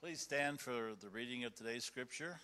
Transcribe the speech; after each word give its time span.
Please 0.00 0.20
stand 0.20 0.60
for 0.60 0.92
the 1.00 1.08
reading 1.08 1.42
of 1.42 1.56
today's 1.56 1.84
scripture. 1.84 2.38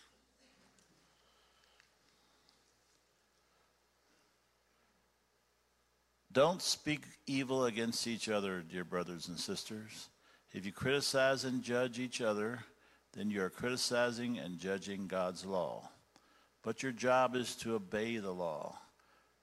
Don't 6.32 6.60
speak 6.60 7.02
evil 7.28 7.66
against 7.66 8.08
each 8.08 8.28
other, 8.28 8.60
dear 8.68 8.82
brothers 8.82 9.28
and 9.28 9.38
sisters. 9.38 10.08
If 10.52 10.66
you 10.66 10.72
criticize 10.72 11.44
and 11.44 11.62
judge 11.62 12.00
each 12.00 12.20
other, 12.20 12.58
then 13.12 13.30
you 13.30 13.40
are 13.44 13.50
criticizing 13.50 14.36
and 14.36 14.58
judging 14.58 15.06
God's 15.06 15.44
law. 15.44 15.88
But 16.64 16.82
your 16.82 16.90
job 16.90 17.36
is 17.36 17.54
to 17.58 17.76
obey 17.76 18.16
the 18.16 18.34
law, 18.34 18.80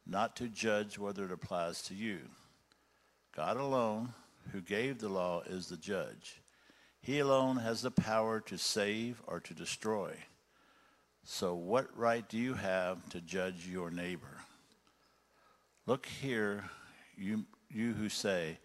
not 0.05 0.35
to 0.35 0.49
judge 0.49 0.99
whether 0.99 1.23
it 1.23 1.31
applies 1.31 1.81
to 1.83 1.95
you. 1.95 2.19
God 3.33 3.55
alone, 3.55 4.09
who 4.51 4.59
gave 4.59 4.99
the 4.99 5.07
law, 5.07 5.43
is 5.45 5.67
the 5.67 5.77
judge. 5.77 6.40
He 7.01 7.19
alone 7.19 7.57
has 7.57 7.81
the 7.81 7.91
power 7.91 8.39
to 8.41 8.57
save 8.57 9.21
or 9.25 9.39
to 9.39 9.53
destroy. 9.55 10.13
So, 11.23 11.55
what 11.55 11.87
right 11.97 12.27
do 12.27 12.37
you 12.37 12.53
have 12.53 13.09
to 13.09 13.21
judge 13.21 13.67
your 13.67 13.89
neighbor? 13.89 14.37
Look 15.87 16.05
here, 16.05 16.65
you, 17.17 17.45
you 17.69 17.93
who 17.93 18.09
say, 18.09 18.59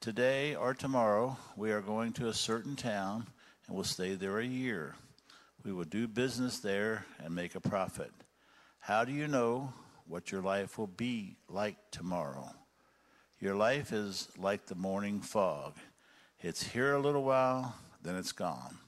Today 0.00 0.54
or 0.54 0.74
tomorrow 0.74 1.36
we 1.56 1.70
are 1.70 1.80
going 1.80 2.12
to 2.14 2.28
a 2.28 2.34
certain 2.34 2.76
town 2.76 3.26
and 3.66 3.76
will 3.76 3.84
stay 3.84 4.16
there 4.16 4.38
a 4.38 4.44
year. 4.44 4.96
We 5.64 5.72
will 5.72 5.84
do 5.84 6.08
business 6.08 6.58
there 6.58 7.06
and 7.24 7.34
make 7.34 7.54
a 7.54 7.60
profit. 7.60 8.10
How 8.80 9.04
do 9.04 9.12
you 9.12 9.28
know 9.28 9.72
what 10.08 10.32
your 10.32 10.42
life 10.42 10.76
will 10.76 10.88
be 10.88 11.36
like 11.48 11.76
tomorrow? 11.90 12.50
Your 13.38 13.54
life 13.54 13.92
is 13.92 14.28
like 14.36 14.66
the 14.66 14.74
morning 14.74 15.20
fog. 15.20 15.74
It's 16.44 16.64
here 16.64 16.92
a 16.92 17.00
little 17.00 17.22
while, 17.22 17.76
then 18.02 18.16
it's 18.16 18.32
gone. 18.32 18.78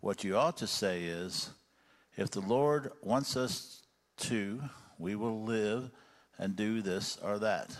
What 0.00 0.24
you 0.24 0.38
ought 0.38 0.56
to 0.58 0.66
say 0.66 1.02
is, 1.02 1.50
if 2.16 2.30
the 2.30 2.40
Lord 2.40 2.92
wants 3.02 3.36
us 3.36 3.82
to, 4.18 4.62
we 4.98 5.16
will 5.16 5.42
live 5.42 5.90
and 6.38 6.56
do 6.56 6.80
this 6.80 7.18
or 7.22 7.38
that. 7.40 7.76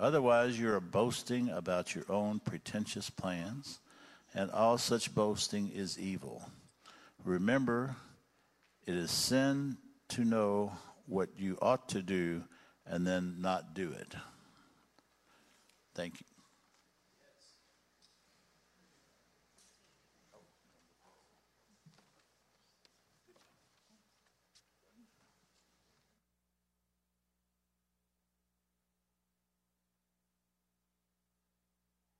Otherwise, 0.00 0.58
you 0.58 0.72
are 0.72 0.80
boasting 0.80 1.48
about 1.48 1.94
your 1.94 2.04
own 2.08 2.40
pretentious 2.40 3.08
plans, 3.08 3.78
and 4.34 4.50
all 4.50 4.78
such 4.78 5.14
boasting 5.14 5.70
is 5.72 5.96
evil. 5.96 6.42
Remember, 7.24 7.94
it 8.84 8.94
is 8.94 9.12
sin 9.12 9.76
to 10.08 10.24
know 10.24 10.72
what 11.06 11.28
you 11.38 11.56
ought 11.62 11.88
to 11.90 12.02
do 12.02 12.42
and 12.84 13.06
then 13.06 13.36
not 13.38 13.74
do 13.74 13.92
it. 13.92 14.12
Thank 15.94 16.18
you. 16.18 16.31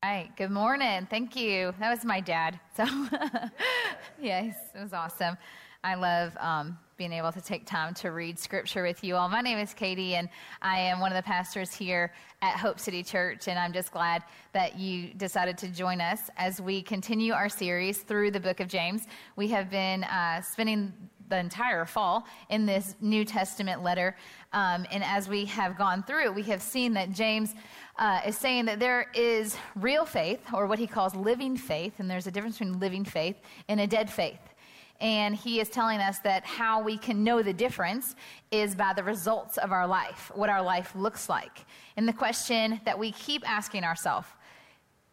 All 0.04 0.10
right. 0.10 0.36
Good 0.36 0.50
morning. 0.50 1.06
Thank 1.08 1.36
you. 1.36 1.72
That 1.78 1.88
was 1.88 2.04
my 2.04 2.18
dad. 2.18 2.58
So, 2.76 2.84
yes, 4.20 4.56
it 4.74 4.82
was 4.82 4.92
awesome. 4.92 5.36
I 5.84 5.94
love 5.94 6.36
um, 6.40 6.76
being 6.96 7.12
able 7.12 7.30
to 7.30 7.40
take 7.40 7.66
time 7.66 7.94
to 7.94 8.10
read 8.10 8.36
scripture 8.36 8.82
with 8.82 9.04
you 9.04 9.14
all. 9.14 9.28
My 9.28 9.40
name 9.40 9.58
is 9.58 9.72
Katie, 9.72 10.16
and 10.16 10.28
I 10.60 10.80
am 10.80 10.98
one 10.98 11.12
of 11.12 11.16
the 11.16 11.22
pastors 11.22 11.72
here 11.72 12.12
at 12.40 12.56
Hope 12.56 12.80
City 12.80 13.04
Church. 13.04 13.46
And 13.46 13.56
I'm 13.56 13.72
just 13.72 13.92
glad 13.92 14.24
that 14.52 14.76
you 14.76 15.14
decided 15.14 15.56
to 15.58 15.68
join 15.68 16.00
us 16.00 16.30
as 16.36 16.60
we 16.60 16.82
continue 16.82 17.32
our 17.32 17.48
series 17.48 17.98
through 17.98 18.32
the 18.32 18.40
book 18.40 18.58
of 18.58 18.66
James. 18.66 19.06
We 19.36 19.46
have 19.48 19.70
been 19.70 20.02
uh, 20.02 20.42
spending 20.42 20.92
the 21.32 21.38
entire 21.38 21.86
fall 21.86 22.26
in 22.50 22.66
this 22.66 22.94
New 23.00 23.24
Testament 23.24 23.82
letter. 23.82 24.14
Um, 24.52 24.86
and 24.92 25.02
as 25.02 25.30
we 25.30 25.46
have 25.46 25.78
gone 25.78 26.02
through 26.02 26.32
we 26.32 26.42
have 26.42 26.60
seen 26.60 26.92
that 26.92 27.10
James 27.12 27.54
uh, 27.98 28.20
is 28.26 28.36
saying 28.36 28.66
that 28.66 28.78
there 28.78 29.10
is 29.14 29.56
real 29.76 30.04
faith, 30.04 30.40
or 30.52 30.66
what 30.66 30.78
he 30.78 30.86
calls 30.86 31.14
living 31.14 31.56
faith, 31.56 31.94
and 32.00 32.10
there's 32.10 32.26
a 32.26 32.30
difference 32.30 32.58
between 32.58 32.78
living 32.78 33.04
faith 33.04 33.36
and 33.68 33.80
a 33.80 33.86
dead 33.86 34.10
faith. 34.10 34.40
And 35.00 35.34
he 35.34 35.58
is 35.58 35.68
telling 35.68 36.00
us 36.00 36.18
that 36.20 36.44
how 36.44 36.82
we 36.82 36.96
can 36.98 37.24
know 37.24 37.42
the 37.42 37.52
difference 37.52 38.14
is 38.50 38.74
by 38.74 38.92
the 38.92 39.02
results 39.02 39.56
of 39.56 39.72
our 39.72 39.86
life, 39.86 40.30
what 40.34 40.50
our 40.50 40.62
life 40.62 40.94
looks 40.94 41.28
like. 41.28 41.64
And 41.96 42.06
the 42.06 42.12
question 42.12 42.80
that 42.84 42.98
we 42.98 43.10
keep 43.12 43.48
asking 43.48 43.84
ourselves 43.84 44.28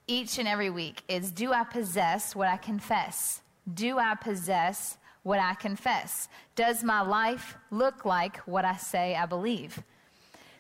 each 0.06 0.38
and 0.38 0.48
every 0.48 0.70
week 0.70 1.02
is 1.08 1.32
Do 1.32 1.54
I 1.54 1.64
possess 1.64 2.36
what 2.36 2.50
I 2.50 2.58
confess? 2.58 3.42
Do 3.74 3.98
I 3.98 4.16
possess 4.16 4.98
what 5.30 5.40
I 5.40 5.54
confess? 5.54 6.28
Does 6.56 6.84
my 6.84 7.02
life 7.02 7.56
look 7.70 8.04
like 8.04 8.38
what 8.48 8.66
I 8.66 8.78
say 8.78 9.16
I 9.16 9.28
believe? 9.28 9.80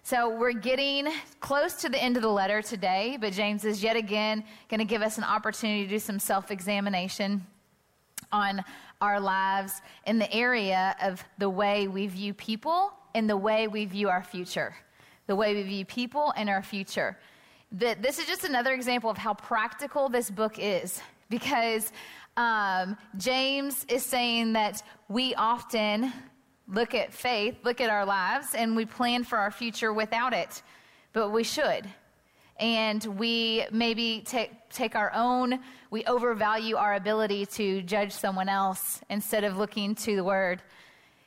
So 0.03 0.29
we're 0.29 0.53
getting 0.53 1.07
close 1.39 1.73
to 1.81 1.89
the 1.89 1.97
end 1.97 2.17
of 2.17 2.21
the 2.21 2.29
letter 2.29 2.61
today, 2.61 3.17
but 3.19 3.33
James 3.33 3.65
is 3.65 3.81
yet 3.81 3.95
again 3.95 4.43
going 4.69 4.77
to 4.79 4.85
give 4.85 5.01
us 5.01 5.17
an 5.17 5.23
opportunity 5.23 5.85
to 5.85 5.89
do 5.89 5.97
some 5.97 6.19
self 6.19 6.51
examination 6.51 7.47
on 8.31 8.63
our 9.01 9.19
lives 9.19 9.81
in 10.05 10.19
the 10.19 10.31
area 10.31 10.95
of 11.01 11.23
the 11.39 11.49
way 11.49 11.87
we 11.87 12.05
view 12.05 12.35
people 12.35 12.93
and 13.15 13.27
the 13.27 13.37
way 13.37 13.67
we 13.67 13.85
view 13.85 14.07
our 14.07 14.23
future. 14.23 14.75
The 15.25 15.35
way 15.35 15.55
we 15.55 15.63
view 15.63 15.85
people 15.85 16.31
and 16.37 16.47
our 16.47 16.61
future. 16.61 17.17
That 17.71 18.03
this 18.03 18.19
is 18.19 18.27
just 18.27 18.43
another 18.43 18.73
example 18.73 19.09
of 19.09 19.17
how 19.17 19.33
practical 19.33 20.09
this 20.09 20.29
book 20.29 20.57
is 20.59 21.01
because 21.29 21.91
um, 22.39 22.95
James 23.17 23.85
is 23.89 24.05
saying 24.05 24.53
that 24.53 24.81
we 25.09 25.35
often 25.35 26.13
look 26.69 26.95
at 26.95 27.11
faith, 27.11 27.57
look 27.65 27.81
at 27.81 27.89
our 27.89 28.05
lives, 28.05 28.55
and 28.55 28.77
we 28.77 28.85
plan 28.85 29.25
for 29.25 29.37
our 29.37 29.51
future 29.51 29.91
without 29.91 30.31
it. 30.31 30.63
But 31.11 31.31
we 31.31 31.43
should. 31.43 31.85
And 32.57 33.03
we 33.03 33.65
maybe 33.71 34.23
take, 34.25 34.51
take 34.69 34.95
our 34.95 35.11
own, 35.13 35.59
we 35.91 36.05
overvalue 36.05 36.77
our 36.77 36.93
ability 36.93 37.45
to 37.47 37.81
judge 37.81 38.13
someone 38.13 38.47
else 38.47 39.01
instead 39.09 39.43
of 39.43 39.57
looking 39.57 39.93
to 39.95 40.15
the 40.15 40.23
Word. 40.23 40.61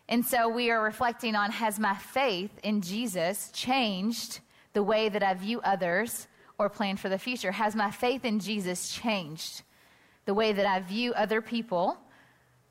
And 0.09 0.25
so 0.25 0.49
we 0.49 0.71
are 0.71 0.83
reflecting 0.83 1.37
on 1.37 1.51
has 1.51 1.79
my 1.79 1.95
faith 1.95 2.53
in 2.63 2.81
Jesus 2.81 3.51
changed 3.53 4.41
the 4.73 4.83
way 4.83 5.11
that 5.11 5.23
I 5.23 5.35
view 5.35 5.61
others 5.61 6.27
or 6.59 6.71
plan 6.71 6.97
for 6.97 7.11
the 7.11 7.19
future? 7.19 7.53
Has 7.53 7.77
my 7.77 7.91
faith 7.91 8.25
in 8.25 8.39
Jesus 8.39 8.91
changed 8.93 9.63
the 10.25 10.35
way 10.35 10.53
that 10.53 10.67
I 10.67 10.81
view 10.81 11.13
other 11.15 11.41
people 11.41 11.99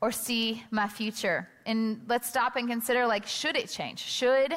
or 0.00 0.10
see 0.10 0.64
my 0.70 0.88
future. 0.88 1.48
And 1.64 2.02
let's 2.08 2.28
stop 2.28 2.56
and 2.56 2.68
consider 2.68 3.06
like, 3.06 3.26
should 3.26 3.56
it 3.56 3.68
change? 3.68 4.00
Should 4.00 4.54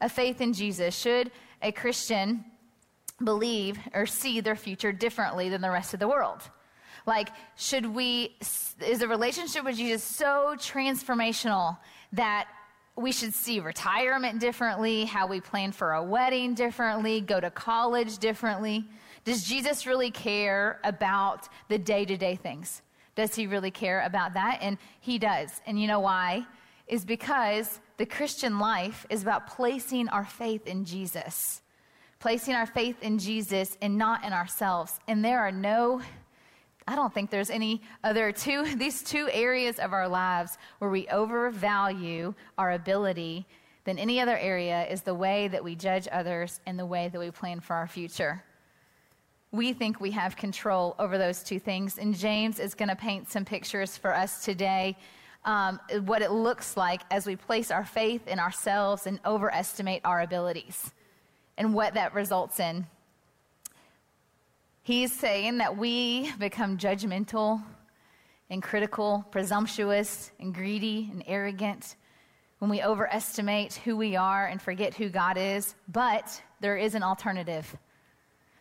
a 0.00 0.08
faith 0.08 0.40
in 0.40 0.52
Jesus, 0.52 0.96
should 0.96 1.30
a 1.62 1.72
Christian 1.72 2.44
believe 3.22 3.78
or 3.94 4.06
see 4.06 4.40
their 4.40 4.56
future 4.56 4.92
differently 4.92 5.48
than 5.48 5.60
the 5.60 5.70
rest 5.70 5.94
of 5.94 6.00
the 6.00 6.08
world? 6.08 6.42
Like, 7.06 7.30
should 7.56 7.86
we, 7.86 8.36
is 8.40 8.98
the 8.98 9.08
relationship 9.08 9.64
with 9.64 9.76
Jesus 9.76 10.02
so 10.02 10.54
transformational 10.58 11.78
that 12.12 12.48
we 12.96 13.12
should 13.12 13.32
see 13.32 13.60
retirement 13.60 14.40
differently, 14.40 15.04
how 15.04 15.26
we 15.26 15.40
plan 15.40 15.72
for 15.72 15.92
a 15.92 16.02
wedding 16.02 16.54
differently, 16.54 17.20
go 17.20 17.40
to 17.40 17.50
college 17.50 18.18
differently? 18.18 18.86
Does 19.24 19.44
Jesus 19.44 19.86
really 19.86 20.10
care 20.10 20.80
about 20.84 21.48
the 21.68 21.78
day 21.78 22.04
to 22.04 22.16
day 22.16 22.36
things? 22.36 22.82
Does 23.14 23.34
he 23.34 23.46
really 23.46 23.70
care 23.70 24.00
about 24.02 24.34
that? 24.34 24.58
And 24.62 24.78
he 25.00 25.18
does. 25.18 25.60
And 25.66 25.80
you 25.80 25.86
know 25.86 26.00
why? 26.00 26.46
Is 26.86 27.04
because 27.04 27.80
the 27.98 28.06
Christian 28.06 28.58
life 28.58 29.06
is 29.10 29.22
about 29.22 29.46
placing 29.46 30.08
our 30.08 30.24
faith 30.24 30.66
in 30.66 30.84
Jesus. 30.84 31.60
Placing 32.18 32.54
our 32.54 32.66
faith 32.66 32.96
in 33.02 33.18
Jesus 33.18 33.76
and 33.82 33.98
not 33.98 34.24
in 34.24 34.32
ourselves. 34.32 34.98
And 35.06 35.24
there 35.24 35.40
are 35.40 35.52
no 35.52 36.00
I 36.88 36.96
don't 36.96 37.14
think 37.14 37.30
there's 37.30 37.50
any 37.50 37.82
other 38.02 38.32
two, 38.32 38.64
these 38.76 39.02
two 39.02 39.28
areas 39.32 39.78
of 39.78 39.92
our 39.92 40.08
lives 40.08 40.58
where 40.78 40.90
we 40.90 41.06
overvalue 41.06 42.34
our 42.58 42.72
ability 42.72 43.46
than 43.84 43.96
any 43.96 44.18
other 44.18 44.36
area 44.36 44.86
is 44.86 45.02
the 45.02 45.14
way 45.14 45.46
that 45.48 45.62
we 45.62 45.76
judge 45.76 46.08
others 46.10 46.60
and 46.66 46.76
the 46.76 46.86
way 46.86 47.08
that 47.08 47.18
we 47.18 47.30
plan 47.30 47.60
for 47.60 47.76
our 47.76 47.86
future 47.86 48.42
we 49.52 49.72
think 49.72 50.00
we 50.00 50.12
have 50.12 50.36
control 50.36 50.94
over 50.98 51.18
those 51.18 51.42
two 51.42 51.58
things. 51.58 51.98
And 51.98 52.16
James 52.16 52.58
is 52.60 52.74
going 52.74 52.88
to 52.88 52.96
paint 52.96 53.30
some 53.30 53.44
pictures 53.44 53.96
for 53.96 54.14
us 54.14 54.44
today. 54.44 54.96
Um, 55.44 55.80
what 56.04 56.22
it 56.22 56.30
looks 56.30 56.76
like 56.76 57.00
as 57.10 57.26
we 57.26 57.34
place 57.34 57.70
our 57.70 57.84
faith 57.84 58.28
in 58.28 58.38
ourselves 58.38 59.06
and 59.06 59.18
overestimate 59.24 60.02
our 60.04 60.20
abilities 60.20 60.92
and 61.56 61.74
what 61.74 61.94
that 61.94 62.14
results 62.14 62.60
in. 62.60 62.86
He's 64.82 65.12
saying 65.12 65.58
that 65.58 65.76
we 65.76 66.30
become 66.38 66.78
judgmental 66.78 67.62
and 68.50 68.62
critical, 68.62 69.24
presumptuous 69.30 70.30
and 70.38 70.54
greedy 70.54 71.08
and 71.10 71.22
arrogant 71.26 71.96
when 72.58 72.70
we 72.70 72.82
overestimate 72.82 73.74
who 73.74 73.96
we 73.96 74.16
are 74.16 74.46
and 74.46 74.60
forget 74.60 74.94
who 74.94 75.08
God 75.08 75.38
is. 75.38 75.74
But 75.88 76.42
there 76.60 76.76
is 76.76 76.94
an 76.94 77.02
alternative. 77.02 77.76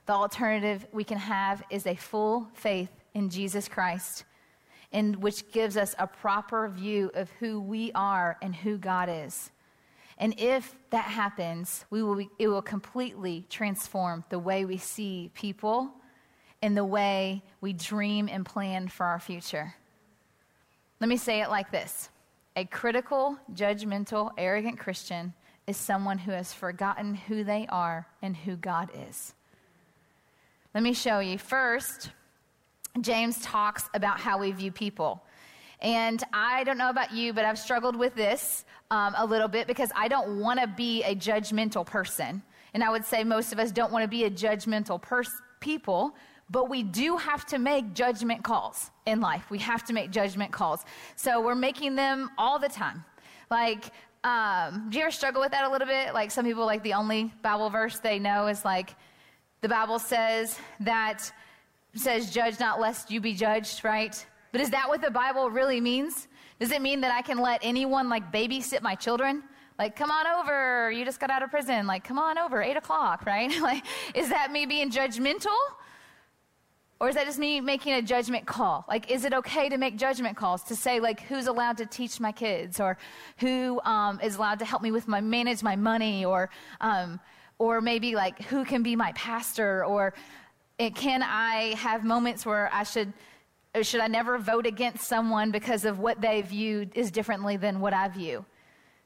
The 0.10 0.16
alternative 0.16 0.88
we 0.92 1.04
can 1.04 1.20
have 1.20 1.62
is 1.70 1.86
a 1.86 1.94
full 1.94 2.48
faith 2.56 2.90
in 3.14 3.30
Jesus 3.30 3.68
Christ. 3.68 4.24
and 4.92 5.16
which 5.18 5.52
gives 5.52 5.78
us 5.78 5.94
a 6.00 6.08
proper 6.08 6.68
view 6.68 7.12
of 7.14 7.30
who 7.40 7.62
we 7.62 7.92
are 7.94 8.36
and 8.42 8.56
who 8.56 8.80
God 8.80 9.08
is. 9.08 9.52
And 10.18 10.34
if 10.40 10.74
that 10.90 11.06
happens, 11.06 11.86
we 11.92 12.02
will 12.02 12.16
be, 12.16 12.30
it 12.40 12.48
will 12.48 12.64
completely 12.64 13.46
transform 13.52 14.24
the 14.30 14.40
way 14.40 14.66
we 14.66 14.78
see 14.78 15.30
people 15.36 15.92
and 16.64 16.76
the 16.76 16.84
way 16.84 17.44
we 17.62 17.72
dream 17.74 18.28
and 18.32 18.44
plan 18.44 18.88
for 18.88 19.06
our 19.06 19.20
future. 19.20 19.76
Let 21.00 21.08
me 21.08 21.18
say 21.18 21.44
it 21.44 21.52
like 21.52 21.70
this 21.70 22.10
A 22.56 22.66
critical, 22.66 23.38
judgmental, 23.54 24.32
arrogant 24.40 24.80
Christian 24.80 25.36
is 25.68 25.78
someone 25.78 26.18
who 26.18 26.32
has 26.32 26.52
forgotten 26.52 27.14
who 27.14 27.44
they 27.44 27.68
are 27.70 28.08
and 28.24 28.36
who 28.36 28.56
God 28.56 28.90
is. 29.08 29.36
Let 30.76 30.84
me 30.84 30.94
show 30.94 31.20
you. 31.20 31.40
First, 31.40 32.12
James 33.02 33.42
talks 33.42 33.90
about 33.96 34.20
how 34.20 34.38
we 34.38 34.52
view 34.52 34.72
people. 34.72 35.24
And 35.82 36.24
I 36.32 36.64
don't 36.64 36.78
know 36.78 36.92
about 36.92 37.12
you, 37.12 37.34
but 37.34 37.44
I've 37.44 37.58
struggled 37.58 37.96
with 37.96 38.14
this 38.14 38.66
um, 38.92 39.16
a 39.18 39.26
little 39.26 39.48
bit 39.48 39.66
because 39.66 39.92
I 39.96 40.08
don't 40.08 40.40
want 40.40 40.60
to 40.60 40.68
be 40.68 41.04
a 41.04 41.16
judgmental 41.16 41.86
person. 41.86 42.44
And 42.76 42.84
I 42.84 42.92
would 42.92 43.04
say 43.04 43.24
most 43.24 43.52
of 43.52 43.58
us 43.58 43.72
don't 43.72 43.92
want 43.92 44.04
to 44.04 44.08
be 44.08 44.26
a 44.26 44.30
judgmental 44.30 45.02
pers- 45.02 45.42
people, 45.60 46.16
but 46.52 46.70
we 46.70 46.84
do 46.84 47.18
have 47.18 47.48
to 47.48 47.58
make 47.58 47.96
judgment 47.96 48.44
calls 48.44 48.92
in 49.08 49.22
life. 49.22 49.50
We 49.50 49.58
have 49.60 49.84
to 49.86 49.94
make 49.94 50.12
judgment 50.12 50.52
calls. 50.52 50.86
So 51.16 51.42
we're 51.42 51.56
making 51.56 51.96
them 51.96 52.30
all 52.38 52.60
the 52.60 52.70
time. 52.70 53.04
Like, 53.50 53.86
um, 54.24 54.88
do 54.90 54.98
you 55.00 55.04
ever 55.04 55.12
struggle 55.12 55.42
with 55.42 55.52
that 55.52 55.64
a 55.64 55.72
little 55.72 55.88
bit? 55.88 56.14
Like, 56.14 56.30
some 56.30 56.46
people, 56.46 56.66
like, 56.66 56.84
the 56.84 56.94
only 56.94 57.34
Bible 57.42 57.72
verse 57.72 58.00
they 58.00 58.20
know 58.20 58.48
is 58.48 58.64
like, 58.64 58.94
the 59.62 59.70
Bible 59.70 60.00
says 60.00 60.58
that 60.82 61.32
says, 61.96 62.32
judge 62.32 62.60
not 62.60 62.80
lest 62.80 63.12
you 63.12 63.20
be 63.20 63.34
judged, 63.34 63.84
right? 63.84 64.26
But 64.52 64.62
is 64.62 64.70
that 64.70 64.88
what 64.88 65.02
the 65.02 65.12
Bible 65.12 65.50
really 65.50 65.82
means? 65.82 66.28
Does 66.60 66.72
it 66.72 66.82
mean 66.82 67.02
that 67.02 67.12
I 67.12 67.22
can 67.22 67.40
let 67.40 67.60
anyone 67.64 68.10
like 68.10 68.32
babysit 68.32 68.82
my 68.82 68.96
children? 68.96 69.44
Like, 69.78 69.96
come 69.96 70.12
on 70.12 70.28
over, 70.28 70.92
you 70.92 71.06
just 71.06 71.20
got 71.22 71.30
out 71.30 71.42
of 71.42 71.50
prison. 71.50 71.88
Like, 71.88 72.04
come 72.04 72.20
on 72.20 72.38
over, 72.38 72.62
eight 72.62 72.76
o'clock, 72.76 73.26
right? 73.26 73.50
like, 73.62 73.84
is 74.14 74.30
that 74.30 74.52
me 74.52 74.66
being 74.66 74.92
judgmental? 74.92 75.58
Or 77.02 77.08
is 77.08 77.16
that 77.16 77.26
just 77.26 77.40
me 77.40 77.62
making 77.62 77.94
a 77.94 78.02
judgment 78.02 78.46
call? 78.46 78.84
Like, 78.90 79.10
is 79.10 79.24
it 79.24 79.34
okay 79.34 79.70
to 79.70 79.78
make 79.78 79.98
judgment 79.98 80.36
calls 80.36 80.64
to 80.64 80.76
say, 80.76 81.00
like, 81.00 81.22
who's 81.22 81.48
allowed 81.48 81.78
to 81.78 81.86
teach 81.86 82.20
my 82.20 82.34
kids, 82.34 82.82
or 82.82 82.98
who 83.38 83.80
um, 83.86 84.20
is 84.22 84.36
allowed 84.36 84.60
to 84.60 84.66
help 84.66 84.82
me 84.82 84.92
with 84.92 85.08
my 85.08 85.22
manage 85.22 85.64
my 85.64 85.78
money, 85.78 86.26
or, 86.26 86.50
um, 86.82 87.22
or 87.60 87.82
maybe 87.82 88.16
like 88.16 88.42
who 88.44 88.66
can 88.66 88.82
be 88.82 88.96
my 88.96 89.12
pastor, 89.12 89.86
or 89.86 90.14
it, 90.80 90.96
can 90.96 91.22
I 91.22 91.76
have 91.76 92.04
moments 92.04 92.46
where 92.46 92.70
I 92.74 92.84
should 92.84 93.14
or 93.76 93.84
should 93.84 94.02
I 94.02 94.08
never 94.08 94.40
vote 94.40 94.66
against 94.66 95.08
someone 95.08 95.52
because 95.52 95.86
of 95.86 96.00
what 96.00 96.20
they 96.22 96.42
view 96.42 96.90
is 96.96 97.12
differently 97.12 97.56
than 97.56 97.80
what 97.80 97.94
I 97.94 98.08
view? 98.08 98.44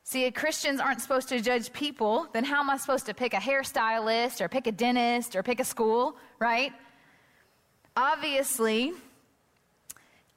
See, 0.05 0.25
if 0.25 0.33
Christians 0.33 0.79
aren't 0.79 1.01
supposed 1.01 1.29
to 1.29 1.41
judge 1.41 1.71
people, 1.73 2.27
then 2.33 2.43
how 2.43 2.59
am 2.59 2.69
I 2.69 2.77
supposed 2.77 3.05
to 3.07 3.13
pick 3.13 3.33
a 3.33 3.37
hairstylist 3.37 4.41
or 4.41 4.47
pick 4.47 4.67
a 4.67 4.71
dentist 4.71 5.35
or 5.35 5.43
pick 5.43 5.59
a 5.59 5.65
school, 5.65 6.17
right? 6.39 6.71
Obviously, 7.95 8.93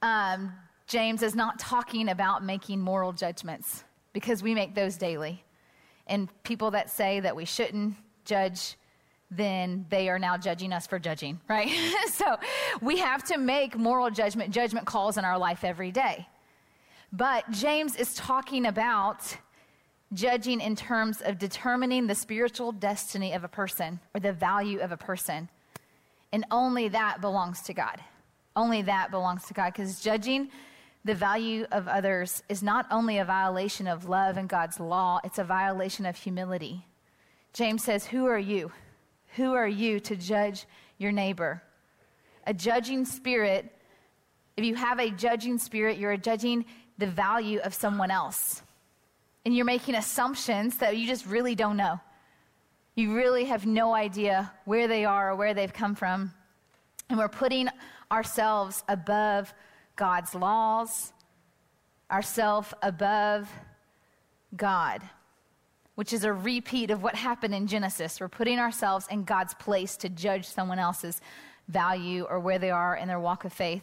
um, 0.02 0.52
James 0.86 1.22
is 1.22 1.34
not 1.34 1.58
talking 1.58 2.08
about 2.08 2.44
making 2.44 2.80
moral 2.80 3.12
judgments 3.12 3.82
because 4.12 4.42
we 4.42 4.54
make 4.54 4.74
those 4.74 4.96
daily. 4.96 5.42
And 6.06 6.28
people 6.44 6.70
that 6.72 6.90
say 6.90 7.18
that 7.20 7.34
we 7.34 7.44
shouldn't 7.44 7.96
judge 8.26 8.76
then 9.30 9.86
they 9.88 10.08
are 10.08 10.18
now 10.18 10.36
judging 10.36 10.72
us 10.72 10.86
for 10.86 10.98
judging, 10.98 11.40
right? 11.48 11.70
so 12.12 12.36
we 12.80 12.98
have 12.98 13.24
to 13.24 13.38
make 13.38 13.76
moral 13.76 14.10
judgment, 14.10 14.52
judgment 14.52 14.86
calls 14.86 15.18
in 15.18 15.24
our 15.24 15.38
life 15.38 15.64
every 15.64 15.90
day. 15.90 16.26
But 17.12 17.50
James 17.50 17.96
is 17.96 18.14
talking 18.14 18.66
about 18.66 19.36
judging 20.12 20.60
in 20.60 20.76
terms 20.76 21.20
of 21.20 21.38
determining 21.38 22.06
the 22.06 22.14
spiritual 22.14 22.72
destiny 22.72 23.32
of 23.32 23.42
a 23.42 23.48
person 23.48 24.00
or 24.14 24.20
the 24.20 24.32
value 24.32 24.80
of 24.80 24.92
a 24.92 24.96
person. 24.96 25.48
And 26.32 26.44
only 26.50 26.88
that 26.88 27.20
belongs 27.20 27.62
to 27.62 27.74
God. 27.74 28.00
Only 28.54 28.82
that 28.82 29.10
belongs 29.10 29.44
to 29.46 29.54
God 29.54 29.72
because 29.72 30.00
judging 30.00 30.50
the 31.04 31.14
value 31.14 31.66
of 31.70 31.88
others 31.88 32.42
is 32.48 32.62
not 32.62 32.86
only 32.90 33.18
a 33.18 33.24
violation 33.24 33.86
of 33.86 34.08
love 34.08 34.36
and 34.36 34.48
God's 34.48 34.80
law, 34.80 35.20
it's 35.24 35.38
a 35.38 35.44
violation 35.44 36.06
of 36.06 36.16
humility. 36.16 36.84
James 37.56 37.82
says, 37.82 38.04
Who 38.04 38.26
are 38.26 38.38
you? 38.38 38.70
Who 39.36 39.54
are 39.54 39.66
you 39.66 39.98
to 40.00 40.14
judge 40.14 40.66
your 40.98 41.10
neighbor? 41.10 41.62
A 42.46 42.52
judging 42.52 43.06
spirit, 43.06 43.74
if 44.58 44.64
you 44.66 44.74
have 44.74 45.00
a 45.00 45.08
judging 45.08 45.56
spirit, 45.56 45.96
you're 45.96 46.18
judging 46.18 46.66
the 46.98 47.06
value 47.06 47.60
of 47.60 47.72
someone 47.72 48.10
else. 48.10 48.60
And 49.46 49.56
you're 49.56 49.64
making 49.64 49.94
assumptions 49.94 50.76
that 50.78 50.98
you 50.98 51.06
just 51.06 51.24
really 51.24 51.54
don't 51.54 51.78
know. 51.78 51.98
You 52.94 53.14
really 53.14 53.46
have 53.46 53.64
no 53.64 53.94
idea 53.94 54.52
where 54.66 54.86
they 54.86 55.06
are 55.06 55.30
or 55.30 55.36
where 55.36 55.54
they've 55.54 55.72
come 55.72 55.94
from. 55.94 56.34
And 57.08 57.18
we're 57.18 57.28
putting 57.28 57.70
ourselves 58.12 58.84
above 58.86 59.54
God's 59.96 60.34
laws, 60.34 61.10
ourselves 62.10 62.74
above 62.82 63.50
God 64.54 65.00
which 65.96 66.12
is 66.12 66.24
a 66.24 66.32
repeat 66.32 66.90
of 66.90 67.02
what 67.02 67.14
happened 67.14 67.54
in 67.54 67.66
Genesis. 67.66 68.20
We're 68.20 68.28
putting 68.28 68.58
ourselves 68.58 69.06
in 69.10 69.24
God's 69.24 69.54
place 69.54 69.96
to 69.98 70.08
judge 70.08 70.46
someone 70.46 70.78
else's 70.78 71.20
value 71.68 72.24
or 72.30 72.38
where 72.38 72.58
they 72.58 72.70
are 72.70 72.94
in 72.94 73.08
their 73.08 73.18
walk 73.18 73.44
of 73.44 73.52
faith. 73.52 73.82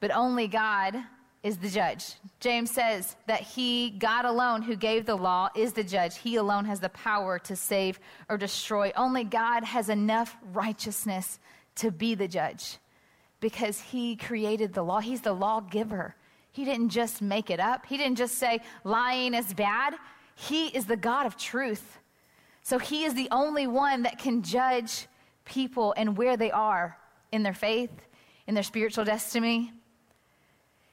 But 0.00 0.10
only 0.10 0.48
God 0.48 0.96
is 1.42 1.58
the 1.58 1.68
judge. 1.68 2.14
James 2.38 2.70
says 2.70 3.16
that 3.26 3.40
he, 3.40 3.90
God 3.90 4.24
alone, 4.24 4.62
who 4.62 4.76
gave 4.76 5.04
the 5.04 5.16
law, 5.16 5.48
is 5.56 5.72
the 5.72 5.84
judge. 5.84 6.18
He 6.18 6.36
alone 6.36 6.64
has 6.66 6.80
the 6.80 6.88
power 6.90 7.38
to 7.40 7.56
save 7.56 7.98
or 8.28 8.38
destroy. 8.38 8.92
Only 8.96 9.24
God 9.24 9.64
has 9.64 9.88
enough 9.88 10.36
righteousness 10.52 11.40
to 11.76 11.90
be 11.90 12.14
the 12.14 12.28
judge 12.28 12.78
because 13.40 13.80
he 13.80 14.14
created 14.14 14.72
the 14.72 14.84
law. 14.84 15.00
He's 15.00 15.22
the 15.22 15.32
lawgiver. 15.32 16.14
He 16.52 16.64
didn't 16.64 16.90
just 16.90 17.20
make 17.20 17.50
it 17.50 17.58
up, 17.58 17.86
he 17.86 17.96
didn't 17.96 18.18
just 18.18 18.36
say 18.36 18.60
lying 18.84 19.34
is 19.34 19.52
bad. 19.52 19.94
He 20.34 20.68
is 20.68 20.86
the 20.86 20.96
God 20.96 21.26
of 21.26 21.36
truth. 21.36 21.98
So 22.62 22.78
he 22.78 23.04
is 23.04 23.14
the 23.14 23.28
only 23.30 23.66
one 23.66 24.02
that 24.02 24.18
can 24.18 24.42
judge 24.42 25.06
people 25.44 25.94
and 25.96 26.16
where 26.16 26.36
they 26.36 26.50
are 26.50 26.96
in 27.32 27.42
their 27.42 27.54
faith, 27.54 27.90
in 28.46 28.54
their 28.54 28.62
spiritual 28.62 29.04
destiny. 29.04 29.72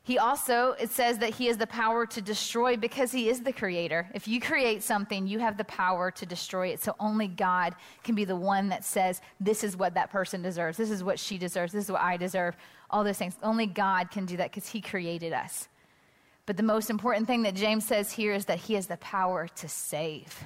He 0.01 0.17
also, 0.17 0.72
it 0.79 0.89
says 0.89 1.19
that 1.19 1.36
he 1.36 1.46
has 1.48 1.58
the 1.58 1.67
power 1.67 2.08
to 2.08 2.22
destroy 2.22 2.75
because 2.77 3.12
he 3.12 3.29
is 3.29 3.41
the 3.41 3.53
creator. 3.53 4.10
If 4.15 4.27
you 4.27 4.41
create 4.41 4.81
something, 4.81 5.27
you 5.27 5.38
have 5.38 5.55
the 5.55 5.65
power 5.65 6.10
to 6.10 6.25
destroy 6.25 6.69
it. 6.69 6.81
So 6.81 6.96
only 7.00 7.27
God 7.27 7.75
can 8.03 8.15
be 8.15 8.25
the 8.25 8.36
one 8.36 8.69
that 8.69 8.84
says, 8.84 9.22
this 9.39 9.63
is 9.63 9.77
what 9.77 9.93
that 9.93 10.10
person 10.10 10.41
deserves. 10.41 10.77
This 10.77 10.89
is 10.89 11.03
what 11.03 11.19
she 11.19 11.38
deserves. 11.38 11.74
This 11.74 11.86
is 11.86 11.91
what 11.91 12.01
I 12.01 12.17
deserve. 12.17 12.58
All 12.89 13.03
those 13.03 13.19
things. 13.19 13.36
Only 13.43 13.67
God 13.67 14.10
can 14.10 14.25
do 14.25 14.38
that 14.38 14.50
because 14.50 14.67
he 14.69 14.81
created 14.81 15.31
us. 15.31 15.67
But 16.50 16.58
the 16.58 16.63
most 16.63 16.89
important 16.89 17.27
thing 17.27 17.44
that 17.44 17.53
James 17.53 17.86
says 17.86 18.13
here 18.13 18.34
is 18.34 18.46
that 18.46 18.58
he 18.58 18.74
has 18.74 18.88
the 18.88 18.98
power 18.98 19.48
to 19.48 19.70
save. 19.70 20.46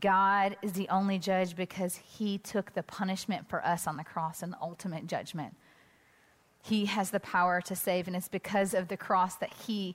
God 0.00 0.56
is 0.62 0.72
the 0.72 0.88
only 0.88 1.20
judge 1.20 1.54
because 1.54 1.94
he 1.94 2.38
took 2.38 2.74
the 2.74 2.82
punishment 2.82 3.48
for 3.48 3.64
us 3.64 3.86
on 3.86 3.96
the 3.96 4.02
cross 4.02 4.42
and 4.42 4.52
the 4.52 4.58
ultimate 4.60 5.06
judgment. 5.06 5.54
He 6.60 6.86
has 6.86 7.12
the 7.12 7.20
power 7.20 7.60
to 7.60 7.76
save, 7.76 8.08
and 8.08 8.16
it's 8.16 8.26
because 8.26 8.74
of 8.74 8.88
the 8.88 8.96
cross 8.96 9.36
that 9.36 9.52
he 9.64 9.94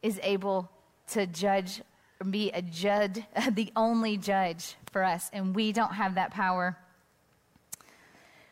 is 0.00 0.18
able 0.22 0.70
to 1.08 1.26
judge, 1.26 1.82
be 2.30 2.50
a 2.52 2.62
judge, 2.62 3.20
the 3.52 3.70
only 3.76 4.16
judge 4.16 4.76
for 4.90 5.04
us, 5.04 5.28
and 5.34 5.54
we 5.54 5.70
don't 5.70 5.92
have 5.92 6.14
that 6.14 6.30
power 6.30 6.78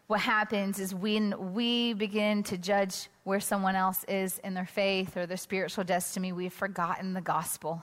what 0.08 0.20
happens 0.20 0.80
is 0.80 0.94
when 0.94 1.52
we 1.52 1.92
begin 1.92 2.42
to 2.42 2.56
judge 2.56 3.08
where 3.24 3.40
someone 3.40 3.76
else 3.76 4.04
is 4.04 4.38
in 4.38 4.54
their 4.54 4.66
faith 4.66 5.18
or 5.18 5.26
their 5.26 5.36
spiritual 5.36 5.84
destiny, 5.84 6.32
we've 6.32 6.52
forgotten 6.52 7.12
the 7.12 7.20
gospel. 7.20 7.82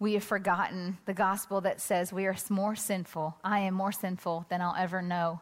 We 0.00 0.14
have 0.14 0.24
forgotten 0.24 0.98
the 1.06 1.14
gospel 1.14 1.60
that 1.60 1.80
says 1.80 2.12
we 2.12 2.26
are 2.26 2.36
more 2.50 2.74
sinful. 2.74 3.36
I 3.44 3.60
am 3.60 3.74
more 3.74 3.92
sinful 3.92 4.46
than 4.48 4.60
I'll 4.60 4.74
ever 4.76 5.00
know, 5.00 5.40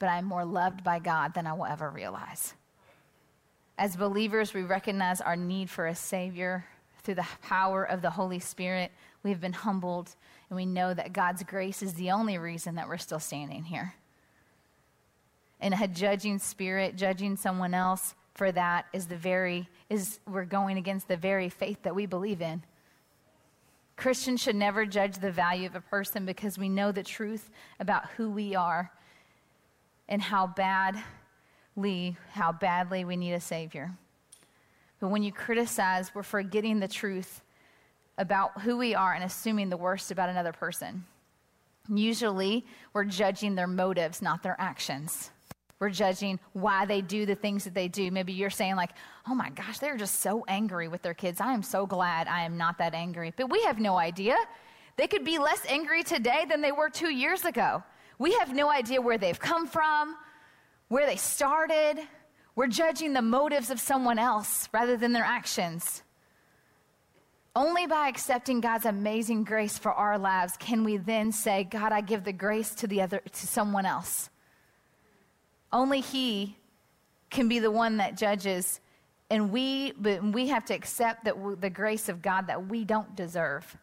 but 0.00 0.08
I'm 0.08 0.24
more 0.24 0.44
loved 0.44 0.82
by 0.82 0.98
God 0.98 1.34
than 1.34 1.46
I 1.46 1.52
will 1.52 1.66
ever 1.66 1.88
realize. 1.88 2.54
As 3.78 3.96
believers, 3.96 4.52
we 4.52 4.62
recognize 4.62 5.20
our 5.20 5.36
need 5.36 5.70
for 5.70 5.86
a 5.86 5.94
Savior. 5.94 6.66
Through 7.02 7.14
the 7.14 7.26
power 7.42 7.84
of 7.84 8.02
the 8.02 8.10
Holy 8.10 8.40
Spirit, 8.40 8.90
we've 9.22 9.40
been 9.40 9.54
humbled, 9.54 10.16
and 10.50 10.56
we 10.56 10.66
know 10.66 10.92
that 10.92 11.12
God's 11.12 11.44
grace 11.44 11.80
is 11.80 11.94
the 11.94 12.10
only 12.10 12.36
reason 12.38 12.74
that 12.74 12.88
we're 12.88 12.98
still 12.98 13.20
standing 13.20 13.62
here 13.62 13.94
and 15.60 15.74
a 15.74 15.88
judging 15.88 16.38
spirit, 16.38 16.96
judging 16.96 17.36
someone 17.36 17.74
else 17.74 18.14
for 18.34 18.52
that 18.52 18.86
is 18.92 19.06
the 19.06 19.16
very 19.16 19.68
is 19.88 20.20
we're 20.26 20.44
going 20.44 20.78
against 20.78 21.08
the 21.08 21.16
very 21.16 21.48
faith 21.48 21.82
that 21.82 21.94
we 21.94 22.06
believe 22.06 22.40
in. 22.40 22.62
Christians 23.96 24.40
should 24.40 24.56
never 24.56 24.86
judge 24.86 25.18
the 25.18 25.30
value 25.30 25.66
of 25.66 25.74
a 25.74 25.80
person 25.80 26.24
because 26.24 26.56
we 26.56 26.68
know 26.68 26.92
the 26.92 27.02
truth 27.02 27.50
about 27.80 28.06
who 28.16 28.30
we 28.30 28.54
are 28.54 28.90
and 30.08 30.22
how 30.22 30.46
bad 30.46 31.02
how 32.32 32.52
badly 32.52 33.04
we 33.04 33.16
need 33.16 33.32
a 33.32 33.40
Savior. 33.40 33.90
But 35.00 35.08
when 35.08 35.22
you 35.22 35.32
criticize, 35.32 36.14
we're 36.14 36.22
forgetting 36.22 36.78
the 36.78 36.88
truth 36.88 37.40
about 38.18 38.60
who 38.60 38.76
we 38.76 38.94
are 38.94 39.14
and 39.14 39.24
assuming 39.24 39.70
the 39.70 39.78
worst 39.78 40.10
about 40.10 40.28
another 40.28 40.52
person. 40.52 41.04
Usually, 41.88 42.66
we're 42.92 43.04
judging 43.04 43.54
their 43.54 43.66
motives, 43.66 44.20
not 44.20 44.42
their 44.42 44.56
actions. 44.58 45.30
We're 45.80 45.88
judging 45.88 46.38
why 46.52 46.84
they 46.84 47.00
do 47.00 47.24
the 47.24 47.34
things 47.34 47.64
that 47.64 47.72
they 47.72 47.88
do. 47.88 48.10
Maybe 48.10 48.34
you're 48.34 48.50
saying, 48.50 48.76
like, 48.76 48.90
oh 49.26 49.34
my 49.34 49.48
gosh, 49.48 49.78
they're 49.78 49.96
just 49.96 50.20
so 50.20 50.44
angry 50.46 50.88
with 50.88 51.00
their 51.00 51.14
kids. 51.14 51.40
I 51.40 51.54
am 51.54 51.62
so 51.62 51.86
glad 51.86 52.28
I 52.28 52.44
am 52.44 52.58
not 52.58 52.76
that 52.78 52.92
angry. 52.92 53.32
But 53.34 53.48
we 53.48 53.62
have 53.62 53.78
no 53.78 53.96
idea. 53.96 54.36
They 54.96 55.06
could 55.06 55.24
be 55.24 55.38
less 55.38 55.64
angry 55.66 56.02
today 56.02 56.44
than 56.46 56.60
they 56.60 56.70
were 56.70 56.90
two 56.90 57.10
years 57.10 57.46
ago. 57.46 57.82
We 58.18 58.34
have 58.34 58.54
no 58.54 58.70
idea 58.70 59.00
where 59.00 59.16
they've 59.16 59.40
come 59.40 59.66
from, 59.66 60.16
where 60.88 61.06
they 61.06 61.16
started. 61.16 62.06
We're 62.54 62.66
judging 62.66 63.14
the 63.14 63.22
motives 63.22 63.70
of 63.70 63.80
someone 63.80 64.18
else 64.18 64.68
rather 64.74 64.98
than 64.98 65.14
their 65.14 65.24
actions. 65.24 66.02
Only 67.56 67.86
by 67.86 68.08
accepting 68.08 68.60
God's 68.60 68.84
amazing 68.84 69.44
grace 69.44 69.78
for 69.78 69.92
our 69.94 70.18
lives 70.18 70.58
can 70.58 70.84
we 70.84 70.98
then 70.98 71.32
say, 71.32 71.64
God, 71.64 71.90
I 71.90 72.02
give 72.02 72.24
the 72.24 72.34
grace 72.34 72.74
to 72.74 72.86
the 72.86 73.00
other 73.00 73.20
to 73.20 73.46
someone 73.46 73.86
else. 73.86 74.28
Only 75.72 76.00
He 76.00 76.56
can 77.30 77.48
be 77.48 77.58
the 77.58 77.70
one 77.70 77.98
that 77.98 78.16
judges, 78.16 78.80
and 79.30 79.52
we, 79.52 79.92
but 79.92 80.22
we 80.22 80.48
have 80.48 80.64
to 80.66 80.74
accept 80.74 81.24
that 81.24 81.60
the 81.60 81.70
grace 81.70 82.08
of 82.08 82.22
God 82.22 82.48
that 82.48 82.68
we 82.68 82.84
don't 82.84 83.14
deserve, 83.14 83.76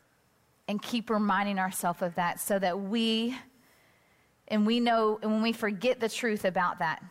and 0.67 0.81
keep 0.81 1.09
reminding 1.09 1.59
ourselves 1.59 2.01
of 2.01 2.15
that, 2.15 2.39
so 2.39 2.59
that 2.59 2.79
we, 2.79 3.37
and 4.49 4.67
we 4.67 4.79
know, 4.79 5.17
and 5.21 5.31
when 5.31 5.41
we 5.41 5.53
forget 5.53 5.99
the 5.99 6.09
truth 6.09 6.43
about 6.43 6.79
that, 6.79 7.01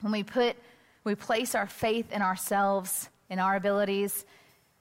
when 0.00 0.12
we 0.12 0.22
put, 0.22 0.56
we 1.04 1.14
place 1.14 1.54
our 1.54 1.66
faith 1.66 2.10
in 2.12 2.22
ourselves, 2.22 3.10
in 3.28 3.38
our 3.38 3.56
abilities, 3.56 4.24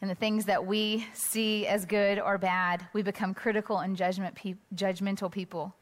in 0.01 0.09
the 0.09 0.15
things 0.15 0.45
that 0.45 0.65
we 0.65 1.07
see 1.13 1.65
as 1.65 1.85
good 1.85 2.19
or 2.19 2.37
bad, 2.37 2.85
we 2.91 3.01
become 3.01 3.33
critical 3.33 3.79
and 3.79 3.95
judgment 3.95 4.35
pe- 4.35 4.55
judgmental 4.75 5.31
people. 5.31 5.73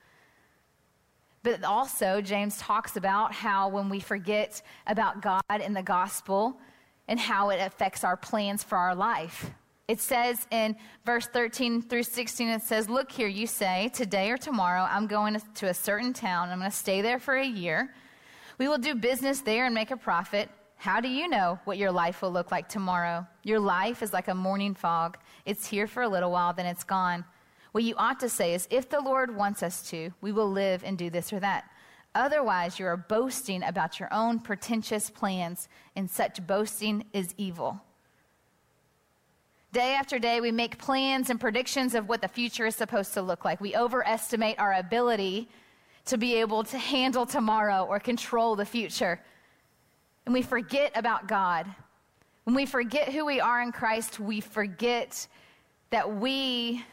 But 1.44 1.64
also, 1.64 2.22
James 2.22 2.58
talks 2.58 2.98
about 2.98 3.34
how 3.34 3.70
when 3.70 3.90
we 3.90 4.00
forget 4.00 4.62
about 4.86 5.22
God 5.22 5.42
and 5.50 5.76
the 5.76 5.82
gospel 5.84 6.60
and 7.08 7.20
how 7.20 7.50
it 7.50 7.60
affects 7.60 8.04
our 8.04 8.16
plans 8.16 8.64
for 8.64 8.78
our 8.78 8.96
life. 8.96 9.50
It 9.88 10.00
says 10.00 10.48
in 10.52 10.78
verse 11.06 11.28
13 11.28 11.82
through 11.82 12.04
16, 12.04 12.48
it 12.48 12.62
says, 12.62 12.88
Look 12.88 13.12
here, 13.12 13.28
you 13.28 13.48
say, 13.48 13.90
today 13.94 14.30
or 14.30 14.38
tomorrow, 14.38 14.88
I'm 14.90 15.08
going 15.08 15.42
to 15.56 15.68
a 15.68 15.74
certain 15.74 16.14
town. 16.14 16.50
I'm 16.50 16.60
going 16.60 16.72
to 16.72 16.78
stay 16.78 17.02
there 17.02 17.20
for 17.20 17.36
a 17.36 17.46
year. 17.46 17.94
We 18.58 18.68
will 18.68 18.78
do 18.78 18.96
business 18.96 19.42
there 19.42 19.66
and 19.66 19.74
make 19.74 19.92
a 19.92 19.98
profit. 19.98 20.50
How 20.78 21.02
do 21.02 21.10
you 21.10 21.28
know 21.28 21.60
what 21.66 21.78
your 21.78 21.92
life 21.92 22.22
will 22.22 22.32
look 22.32 22.52
like 22.52 22.70
tomorrow? 22.70 23.28
Your 23.44 23.60
life 23.60 24.02
is 24.02 24.14
like 24.14 24.30
a 24.30 24.36
morning 24.36 24.76
fog. 24.76 25.18
It's 25.46 25.68
here 25.68 25.88
for 25.88 26.04
a 26.04 26.08
little 26.08 26.32
while, 26.32 26.54
then 26.54 26.68
it's 26.68 26.84
gone. 26.84 27.26
What 27.72 27.84
you 27.84 27.96
ought 27.98 28.20
to 28.20 28.30
say 28.30 28.54
is, 28.54 28.68
if 28.70 28.90
the 28.90 29.00
Lord 29.00 29.36
wants 29.36 29.64
us 29.64 29.90
to, 29.90 30.12
we 30.22 30.32
will 30.32 30.52
live 30.52 30.84
and 30.84 30.98
do 30.98 31.10
this 31.10 31.32
or 31.32 31.40
that. 31.40 31.70
Otherwise, 32.14 32.78
you 32.78 32.86
are 32.86 32.98
boasting 32.98 33.64
about 33.64 34.00
your 34.00 34.14
own 34.14 34.40
pretentious 34.40 35.10
plans, 35.10 35.70
and 35.96 36.10
such 36.10 36.46
boasting 36.46 37.06
is 37.14 37.34
evil. 37.38 37.82
Day 39.72 39.94
after 39.94 40.20
day, 40.20 40.42
we 40.42 40.52
make 40.52 40.78
plans 40.78 41.30
and 41.30 41.40
predictions 41.40 41.96
of 41.96 42.10
what 42.10 42.22
the 42.22 42.28
future 42.28 42.66
is 42.66 42.76
supposed 42.76 43.14
to 43.14 43.22
look 43.22 43.46
like. 43.46 43.62
We 43.62 43.74
overestimate 43.78 44.60
our 44.60 44.74
ability 44.74 45.48
to 46.06 46.18
be 46.18 46.36
able 46.36 46.66
to 46.66 46.78
handle 46.78 47.26
tomorrow 47.26 47.86
or 47.86 47.98
control 47.98 48.58
the 48.58 48.66
future. 48.66 49.22
And 50.26 50.34
we 50.34 50.42
forget 50.42 50.92
about 50.96 51.30
God. 51.30 51.66
When 52.44 52.56
we 52.56 52.66
forget 52.66 53.14
who 53.14 53.26
we 53.26 53.40
are 53.40 53.62
in 53.62 53.72
Christ, 53.72 54.20
we 54.20 54.42
forget 54.42 55.26
that 55.92 56.18
we 56.18 56.84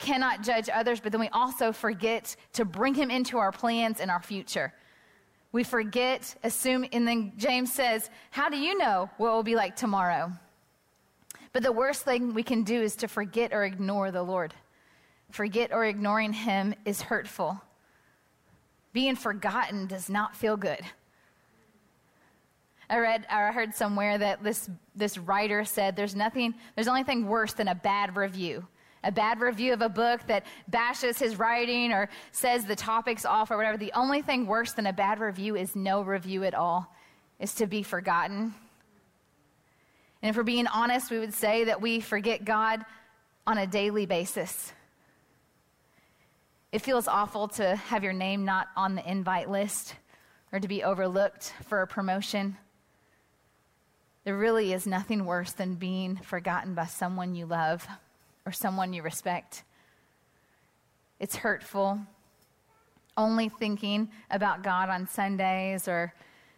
cannot 0.00 0.42
judge 0.42 0.68
others, 0.72 0.98
but 0.98 1.12
then 1.12 1.20
we 1.20 1.28
also 1.28 1.70
forget 1.70 2.34
to 2.54 2.64
bring 2.64 2.94
him 2.94 3.10
into 3.10 3.38
our 3.38 3.52
plans 3.52 4.00
and 4.00 4.10
our 4.10 4.20
future. 4.20 4.72
We 5.52 5.62
forget, 5.62 6.34
assume, 6.42 6.86
and 6.92 7.06
then 7.06 7.32
James 7.36 7.72
says, 7.72 8.10
How 8.30 8.48
do 8.48 8.56
you 8.56 8.78
know 8.78 9.10
what 9.18 9.32
will 9.32 9.42
be 9.42 9.54
like 9.54 9.76
tomorrow? 9.76 10.32
But 11.52 11.62
the 11.62 11.72
worst 11.72 12.02
thing 12.02 12.34
we 12.34 12.42
can 12.42 12.62
do 12.62 12.80
is 12.80 12.96
to 12.96 13.08
forget 13.08 13.52
or 13.52 13.64
ignore 13.64 14.10
the 14.10 14.22
Lord. 14.22 14.54
Forget 15.30 15.72
or 15.72 15.84
ignoring 15.84 16.32
him 16.32 16.74
is 16.84 17.02
hurtful. 17.02 17.60
Being 18.92 19.16
forgotten 19.16 19.86
does 19.86 20.08
not 20.08 20.34
feel 20.34 20.56
good. 20.56 20.80
I 22.88 22.98
read 22.98 23.26
or 23.30 23.48
I 23.48 23.52
heard 23.52 23.74
somewhere 23.74 24.18
that 24.18 24.42
this 24.42 24.68
this 24.96 25.16
writer 25.16 25.64
said 25.64 25.94
there's 25.94 26.16
nothing 26.16 26.54
there's 26.74 26.88
only 26.88 27.04
thing 27.04 27.28
worse 27.28 27.52
than 27.52 27.68
a 27.68 27.74
bad 27.74 28.16
review 28.16 28.66
a 29.02 29.10
bad 29.10 29.40
review 29.40 29.72
of 29.72 29.80
a 29.80 29.88
book 29.88 30.26
that 30.26 30.44
bashes 30.68 31.18
his 31.18 31.38
writing 31.38 31.92
or 31.92 32.08
says 32.32 32.64
the 32.64 32.76
topic's 32.76 33.24
off 33.24 33.50
or 33.50 33.56
whatever, 33.56 33.78
the 33.78 33.92
only 33.94 34.22
thing 34.22 34.46
worse 34.46 34.72
than 34.72 34.86
a 34.86 34.92
bad 34.92 35.20
review 35.20 35.56
is 35.56 35.74
no 35.74 36.02
review 36.02 36.44
at 36.44 36.54
all, 36.54 36.94
is 37.38 37.54
to 37.54 37.66
be 37.66 37.82
forgotten. 37.82 38.54
And 40.22 40.30
if 40.30 40.36
we're 40.36 40.42
being 40.42 40.66
honest, 40.66 41.10
we 41.10 41.18
would 41.18 41.32
say 41.32 41.64
that 41.64 41.80
we 41.80 42.00
forget 42.00 42.44
God 42.44 42.84
on 43.46 43.56
a 43.56 43.66
daily 43.66 44.04
basis. 44.04 44.72
It 46.72 46.82
feels 46.82 47.08
awful 47.08 47.48
to 47.48 47.74
have 47.74 48.04
your 48.04 48.12
name 48.12 48.44
not 48.44 48.68
on 48.76 48.94
the 48.94 49.10
invite 49.10 49.50
list 49.50 49.94
or 50.52 50.60
to 50.60 50.68
be 50.68 50.84
overlooked 50.84 51.54
for 51.66 51.80
a 51.80 51.86
promotion. 51.86 52.56
There 54.24 54.36
really 54.36 54.74
is 54.74 54.86
nothing 54.86 55.24
worse 55.24 55.52
than 55.52 55.76
being 55.76 56.16
forgotten 56.16 56.74
by 56.74 56.84
someone 56.84 57.34
you 57.34 57.46
love 57.46 57.88
or 58.46 58.52
someone 58.52 58.92
you 58.92 59.02
respect. 59.02 59.64
It's 61.18 61.36
hurtful. 61.36 62.00
Only 63.16 63.48
thinking 63.48 64.10
about 64.30 64.62
God 64.62 64.88
on 64.88 65.06
Sundays 65.06 65.86
or 65.86 66.14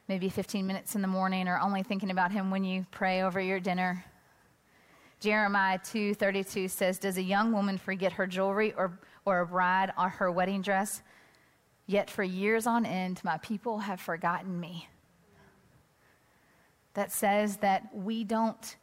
maybe 0.09 0.29
15 0.29 0.67
minutes 0.67 0.95
in 0.95 1.03
the 1.03 1.09
morning 1.09 1.49
or 1.49 1.59
only 1.59 1.83
thinking 1.83 2.11
about 2.11 2.33
him 2.33 2.51
when 2.51 2.65
you 2.65 2.87
pray 2.91 3.23
over 3.23 3.41
your 3.41 3.59
dinner. 3.59 4.05
Jeremiah 5.21 5.79
2:32 5.79 6.69
says, 6.69 6.99
"Does 6.99 7.17
a 7.17 7.23
young 7.23 7.53
woman 7.53 7.79
forget 7.79 8.12
her 8.15 8.27
jewelry 8.27 8.73
or 8.75 8.99
or 9.25 9.41
a 9.41 9.47
bride 9.47 9.93
or 9.97 10.09
her 10.09 10.31
wedding 10.33 10.62
dress? 10.62 11.03
Yet 11.87 12.11
for 12.11 12.25
years 12.25 12.67
on 12.67 12.85
end 12.85 13.23
my 13.23 13.39
people 13.39 13.81
have 13.81 14.01
forgotten 14.01 14.59
me." 14.59 14.89
That 16.95 17.12
says 17.12 17.59
that 17.59 17.95
we 17.95 18.25
don't 18.25 18.77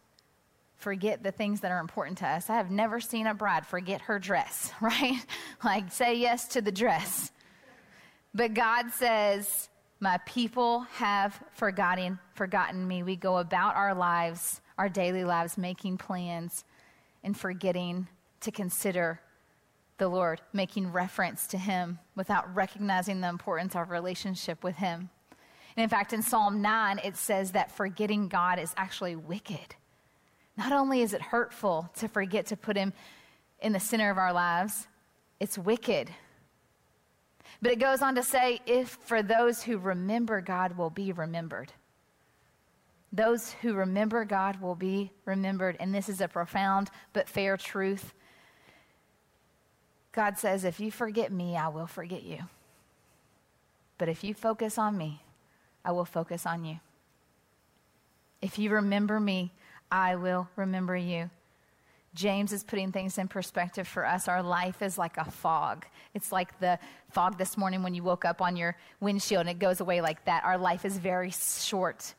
forget 0.79 1.21
the 1.21 1.31
things 1.31 1.61
that 1.61 1.71
are 1.71 1.79
important 1.79 2.17
to 2.19 2.27
us. 2.27 2.49
I 2.49 2.55
have 2.55 2.71
never 2.71 2.99
seen 2.99 3.27
a 3.27 3.33
bride 3.33 3.65
forget 3.65 4.01
her 4.01 4.17
dress, 4.17 4.71
right? 4.81 5.23
like 5.63 5.91
say 5.91 6.15
yes 6.15 6.47
to 6.49 6.61
the 6.61 6.71
dress. 6.71 7.31
But 8.33 8.53
God 8.53 8.91
says, 8.91 9.69
"My 9.99 10.17
people 10.25 10.81
have 10.93 11.39
forgotten 11.53 12.19
forgotten 12.33 12.87
me." 12.87 13.03
We 13.03 13.15
go 13.15 13.37
about 13.37 13.75
our 13.75 13.93
lives, 13.93 14.61
our 14.77 14.89
daily 14.89 15.23
lives 15.23 15.57
making 15.57 15.97
plans 15.97 16.63
and 17.23 17.37
forgetting 17.37 18.07
to 18.41 18.51
consider 18.51 19.19
the 19.97 20.07
Lord, 20.07 20.41
making 20.53 20.91
reference 20.91 21.45
to 21.47 21.57
him 21.57 21.99
without 22.15 22.55
recognizing 22.55 23.19
the 23.19 23.27
importance 23.27 23.75
of 23.75 23.89
relationship 23.89 24.63
with 24.63 24.77
him. 24.77 25.09
And 25.75 25.83
in 25.83 25.89
fact, 25.89 26.13
in 26.13 26.21
Psalm 26.21 26.61
9, 26.61 27.01
it 27.03 27.17
says 27.17 27.51
that 27.51 27.71
forgetting 27.71 28.29
God 28.29 28.59
is 28.59 28.73
actually 28.77 29.15
wicked. 29.15 29.75
Not 30.59 30.73
only 30.73 31.01
is 31.01 31.13
it 31.13 31.21
hurtful 31.21 31.89
to 31.99 32.09
forget 32.09 32.47
to 32.47 32.57
put 32.57 32.75
him 32.75 32.91
in 33.61 33.71
the 33.71 33.79
center 33.79 34.11
of 34.11 34.17
our 34.17 34.33
lives, 34.33 34.87
it's 35.39 35.57
wicked. 35.57 36.09
But 37.61 37.71
it 37.71 37.79
goes 37.79 38.01
on 38.01 38.15
to 38.15 38.23
say, 38.23 38.59
if 38.65 38.89
for 38.89 39.23
those 39.23 39.63
who 39.63 39.77
remember 39.77 40.41
God 40.41 40.77
will 40.77 40.89
be 40.89 41.13
remembered. 41.13 41.71
Those 43.13 43.53
who 43.61 43.73
remember 43.73 44.25
God 44.25 44.59
will 44.59 44.75
be 44.75 45.13
remembered. 45.23 45.77
And 45.79 45.95
this 45.95 46.09
is 46.09 46.19
a 46.19 46.27
profound 46.27 46.89
but 47.13 47.29
fair 47.29 47.55
truth. 47.55 48.13
God 50.11 50.37
says, 50.37 50.65
if 50.65 50.81
you 50.81 50.91
forget 50.91 51.31
me, 51.31 51.55
I 51.55 51.69
will 51.69 51.87
forget 51.87 52.23
you. 52.23 52.39
But 53.97 54.09
if 54.09 54.25
you 54.25 54.33
focus 54.33 54.77
on 54.77 54.97
me, 54.97 55.21
I 55.85 55.93
will 55.93 56.03
focus 56.03 56.45
on 56.45 56.65
you. 56.65 56.81
If 58.41 58.59
you 58.59 58.71
remember 58.71 59.21
me, 59.21 59.53
I 59.91 60.15
will 60.15 60.47
remember 60.55 60.95
you. 60.95 61.29
James 62.15 62.51
is 62.51 62.63
putting 62.63 62.91
things 62.91 63.17
in 63.17 63.27
perspective 63.27 63.87
for 63.87 64.05
us. 64.05 64.27
Our 64.27 64.41
life 64.41 64.81
is 64.81 64.97
like 64.97 65.17
a 65.17 65.25
fog. 65.25 65.85
It's 66.13 66.31
like 66.31 66.59
the 66.59 66.79
fog 67.11 67.37
this 67.37 67.55
morning 67.57 67.83
when 67.83 67.93
you 67.93 68.03
woke 68.03 68.25
up 68.25 68.41
on 68.41 68.55
your 68.55 68.75
windshield 68.99 69.41
and 69.41 69.49
it 69.49 69.59
goes 69.59 69.79
away 69.79 70.01
like 70.01 70.25
that. 70.25 70.43
Our 70.43 70.57
life 70.57 70.85
is 70.85 70.97
very 70.97 71.31
short. 71.31 72.15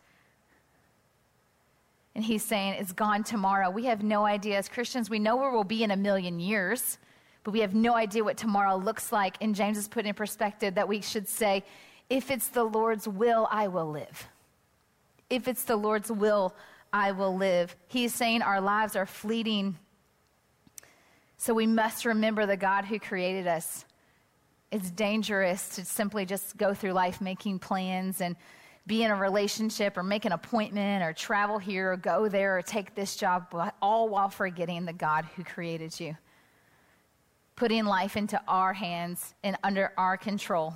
And 2.15 2.25
he's 2.25 2.45
saying 2.45 2.75
it's 2.75 2.93
gone 2.93 3.25
tomorrow. 3.25 3.71
We 3.71 3.85
have 3.87 4.03
no 4.03 4.25
idea. 4.25 4.59
As 4.59 4.69
Christians, 4.69 5.11
we 5.11 5.19
know 5.19 5.37
where 5.37 5.51
we'll 5.51 5.65
be 5.65 5.83
in 5.83 5.91
a 5.91 5.97
million 5.97 6.39
years, 6.39 6.99
but 7.45 7.53
we 7.53 7.61
have 7.61 7.75
no 7.75 7.95
idea 7.95 8.23
what 8.23 8.37
tomorrow 8.37 8.77
looks 8.77 9.13
like. 9.13 9.37
And 9.41 9.55
James 9.55 9.79
is 9.79 9.89
putting 9.89 10.11
in 10.11 10.15
perspective 10.15 10.75
that 10.75 10.89
we 10.89 11.01
should 11.01 11.29
say, 11.29 11.65
If 12.09 12.31
it's 12.31 12.49
the 12.49 12.65
Lord's 12.65 13.07
will, 13.07 13.49
I 13.51 13.69
will 13.69 13.91
live. 13.91 14.29
If 15.29 15.47
it's 15.47 15.63
the 15.65 15.77
Lord's 15.77 16.11
will, 16.11 16.55
I 16.93 17.13
will 17.13 17.37
live. 17.37 17.75
He's 17.89 18.15
saying 18.15 18.43
our 18.43 18.61
lives 18.61 18.97
are 18.97 19.07
fleeting. 19.07 19.79
So 21.37 21.55
we 21.55 21.67
must 21.67 22.05
remember 22.05 22.47
the 22.47 22.57
God 22.57 22.85
who 22.85 22.99
created 22.99 23.47
us. 23.47 23.85
It's 24.71 24.91
dangerous 24.91 25.77
to 25.77 25.85
simply 25.85 26.27
just 26.27 26.57
go 26.57 26.75
through 26.75 26.93
life 26.93 27.21
making 27.21 27.59
plans 27.59 28.21
and 28.21 28.37
be 28.87 29.05
in 29.05 29.11
a 29.11 29.17
relationship 29.17 29.97
or 29.97 30.03
make 30.03 30.25
an 30.25 30.33
appointment 30.33 31.03
or 31.03 31.13
travel 31.13 31.59
here 31.59 31.93
or 31.93 31.97
go 31.97 32.29
there 32.29 32.59
or 32.59 32.63
take 32.63 32.95
this 32.95 33.17
job, 33.17 33.55
all 33.81 34.09
while 34.09 34.29
forgetting 34.29 34.85
the 34.85 34.93
God 34.93 35.27
who 35.37 35.45
created 35.45 35.99
you. 36.01 36.17
Putting 37.57 37.85
life 37.85 38.17
into 38.17 38.41
our 38.49 38.73
hands 38.73 39.35
and 39.45 39.57
under 39.63 39.93
our 39.97 40.17
control. 40.17 40.75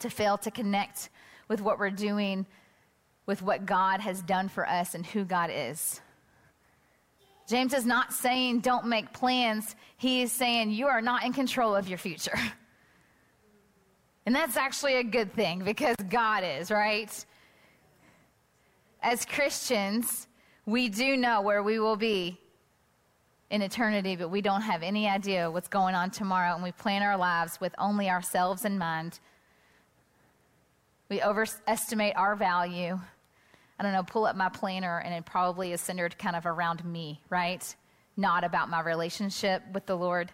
To 0.00 0.10
fail 0.10 0.38
to 0.38 0.50
connect 0.50 1.10
with 1.48 1.60
what 1.60 1.78
we're 1.78 1.90
doing, 1.90 2.46
with 3.26 3.42
what 3.42 3.66
God 3.66 4.00
has 4.00 4.22
done 4.22 4.48
for 4.48 4.68
us 4.68 4.94
and 4.94 5.06
who 5.06 5.24
God 5.24 5.50
is. 5.52 6.00
James 7.48 7.74
is 7.74 7.84
not 7.84 8.12
saying 8.12 8.60
don't 8.60 8.86
make 8.86 9.12
plans, 9.12 9.76
he 9.96 10.22
is 10.22 10.32
saying 10.32 10.70
you 10.70 10.86
are 10.86 11.02
not 11.02 11.24
in 11.24 11.32
control 11.32 11.74
of 11.74 11.88
your 11.88 11.98
future. 11.98 12.38
And 14.24 14.34
that's 14.34 14.56
actually 14.56 14.96
a 14.96 15.02
good 15.02 15.32
thing 15.32 15.64
because 15.64 15.96
God 16.08 16.44
is, 16.44 16.70
right? 16.70 17.12
As 19.02 19.24
Christians, 19.24 20.28
we 20.64 20.88
do 20.88 21.16
know 21.16 21.42
where 21.42 21.62
we 21.62 21.80
will 21.80 21.96
be 21.96 22.38
in 23.50 23.62
eternity, 23.62 24.14
but 24.16 24.28
we 24.28 24.40
don't 24.40 24.62
have 24.62 24.82
any 24.82 25.08
idea 25.08 25.50
what's 25.50 25.68
going 25.68 25.94
on 25.94 26.10
tomorrow, 26.10 26.54
and 26.54 26.62
we 26.62 26.72
plan 26.72 27.02
our 27.02 27.16
lives 27.16 27.60
with 27.60 27.74
only 27.78 28.08
ourselves 28.08 28.64
in 28.64 28.78
mind. 28.78 29.18
We 31.12 31.20
overestimate 31.20 32.16
our 32.16 32.34
value. 32.34 32.98
I 33.78 33.82
don't 33.82 33.92
know, 33.92 34.02
pull 34.02 34.24
up 34.24 34.34
my 34.34 34.48
planner, 34.48 34.98
and 35.04 35.12
it 35.12 35.26
probably 35.26 35.72
is 35.72 35.82
centered 35.82 36.16
kind 36.16 36.34
of 36.34 36.46
around 36.46 36.82
me, 36.86 37.20
right? 37.28 37.62
Not 38.16 38.44
about 38.44 38.70
my 38.70 38.80
relationship 38.80 39.62
with 39.74 39.84
the 39.84 39.94
Lord. 39.94 40.32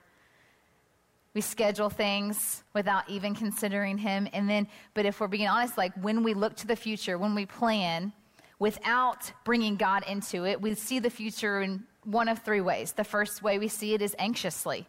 We 1.34 1.40
schedule 1.40 1.90
things 1.90 2.62
without 2.74 3.10
even 3.10 3.34
considering 3.34 3.98
Him. 3.98 4.28
And 4.32 4.48
then, 4.48 4.68
but 4.94 5.04
if 5.04 5.18
we're 5.18 5.26
being 5.26 5.48
honest, 5.48 5.76
like 5.76 5.94
when 6.00 6.22
we 6.22 6.32
look 6.32 6.54
to 6.58 6.68
the 6.68 6.76
future, 6.76 7.18
when 7.18 7.34
we 7.34 7.44
plan 7.44 8.12
without 8.60 9.32
bringing 9.44 9.74
God 9.74 10.04
into 10.06 10.46
it, 10.46 10.62
we 10.62 10.76
see 10.76 11.00
the 11.00 11.10
future 11.10 11.60
in 11.60 11.82
one 12.04 12.28
of 12.28 12.38
three 12.44 12.60
ways. 12.60 12.92
The 12.92 13.02
first 13.02 13.42
way 13.42 13.58
we 13.58 13.66
see 13.66 13.94
it 13.94 14.00
is 14.00 14.14
anxiously. 14.16 14.86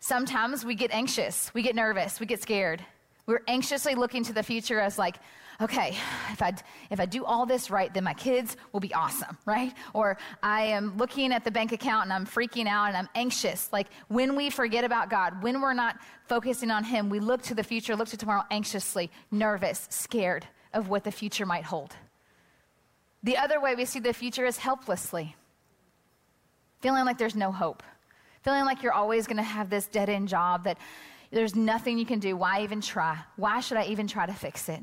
Sometimes 0.00 0.64
we 0.64 0.74
get 0.74 0.90
anxious, 0.90 1.54
we 1.54 1.62
get 1.62 1.76
nervous, 1.76 2.18
we 2.18 2.26
get 2.26 2.42
scared. 2.42 2.84
We're 3.28 3.42
anxiously 3.46 3.94
looking 3.94 4.24
to 4.24 4.32
the 4.32 4.42
future 4.42 4.80
as 4.80 4.98
like, 4.98 5.16
okay, 5.60 5.98
if 6.32 6.40
I, 6.40 6.54
if 6.88 6.98
I 6.98 7.04
do 7.04 7.26
all 7.26 7.44
this 7.44 7.70
right, 7.70 7.92
then 7.92 8.02
my 8.02 8.14
kids 8.14 8.56
will 8.72 8.80
be 8.80 8.94
awesome, 8.94 9.36
right? 9.44 9.74
Or 9.92 10.16
I 10.42 10.62
am 10.62 10.96
looking 10.96 11.30
at 11.34 11.44
the 11.44 11.50
bank 11.50 11.72
account 11.72 12.04
and 12.04 12.12
I'm 12.14 12.24
freaking 12.24 12.66
out 12.66 12.86
and 12.86 12.96
I'm 12.96 13.08
anxious. 13.14 13.70
Like 13.70 13.88
when 14.08 14.34
we 14.34 14.48
forget 14.48 14.82
about 14.82 15.10
God, 15.10 15.42
when 15.42 15.60
we're 15.60 15.74
not 15.74 15.98
focusing 16.26 16.70
on 16.70 16.84
Him, 16.84 17.10
we 17.10 17.20
look 17.20 17.42
to 17.42 17.54
the 17.54 17.62
future, 17.62 17.94
look 17.94 18.08
to 18.08 18.16
tomorrow 18.16 18.44
anxiously, 18.50 19.10
nervous, 19.30 19.86
scared 19.90 20.46
of 20.72 20.88
what 20.88 21.04
the 21.04 21.12
future 21.12 21.44
might 21.44 21.64
hold. 21.64 21.94
The 23.24 23.36
other 23.36 23.60
way 23.60 23.74
we 23.74 23.84
see 23.84 23.98
the 23.98 24.14
future 24.14 24.46
is 24.46 24.56
helplessly, 24.56 25.36
feeling 26.80 27.04
like 27.04 27.18
there's 27.18 27.36
no 27.36 27.52
hope, 27.52 27.82
feeling 28.42 28.64
like 28.64 28.82
you're 28.82 28.94
always 28.94 29.26
going 29.26 29.36
to 29.36 29.42
have 29.42 29.68
this 29.68 29.86
dead 29.86 30.08
end 30.08 30.28
job 30.28 30.64
that 30.64 30.78
there's 31.30 31.54
nothing 31.54 31.98
you 31.98 32.06
can 32.06 32.18
do. 32.18 32.36
Why 32.36 32.62
even 32.62 32.80
try? 32.80 33.18
Why 33.36 33.60
should 33.60 33.76
I 33.76 33.84
even 33.84 34.06
try 34.06 34.26
to 34.26 34.32
fix 34.32 34.68
it? 34.68 34.82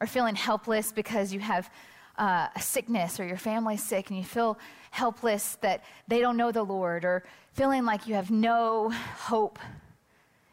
Or 0.00 0.06
feeling 0.06 0.34
helpless 0.34 0.92
because 0.92 1.32
you 1.32 1.40
have 1.40 1.70
uh, 2.18 2.48
a 2.54 2.60
sickness 2.60 3.18
or 3.18 3.26
your 3.26 3.36
family's 3.36 3.82
sick 3.82 4.10
and 4.10 4.18
you 4.18 4.24
feel 4.24 4.58
helpless 4.90 5.56
that 5.60 5.84
they 6.08 6.20
don't 6.20 6.36
know 6.36 6.52
the 6.52 6.62
Lord, 6.62 7.04
or 7.04 7.24
feeling 7.52 7.84
like 7.84 8.06
you 8.06 8.14
have 8.14 8.30
no 8.30 8.90
hope 8.90 9.58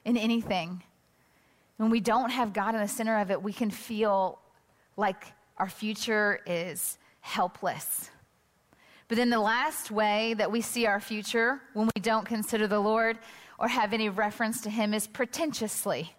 in 0.03 0.17
anything. 0.17 0.83
When 1.77 1.89
we 1.89 1.99
don't 1.99 2.29
have 2.29 2.53
God 2.53 2.75
in 2.75 2.81
the 2.81 2.88
center 2.88 3.19
of 3.19 3.31
it, 3.31 3.41
we 3.41 3.53
can 3.53 3.69
feel 3.69 4.39
like 4.97 5.25
our 5.57 5.69
future 5.69 6.39
is 6.45 6.97
helpless. 7.21 8.10
But 9.07 9.17
then 9.17 9.29
the 9.29 9.39
last 9.39 9.91
way 9.91 10.33
that 10.36 10.51
we 10.51 10.62
see 10.62 10.86
our 10.86 10.99
future 10.99 11.62
when 11.73 11.89
we 11.95 12.01
don't 12.01 12.25
consider 12.25 12.67
the 12.67 12.79
Lord 12.79 13.19
or 13.57 13.67
have 13.67 13.93
any 13.93 14.09
reference 14.09 14.61
to 14.61 14.69
him 14.69 14.93
is 14.93 15.07
pretentiously. 15.07 16.13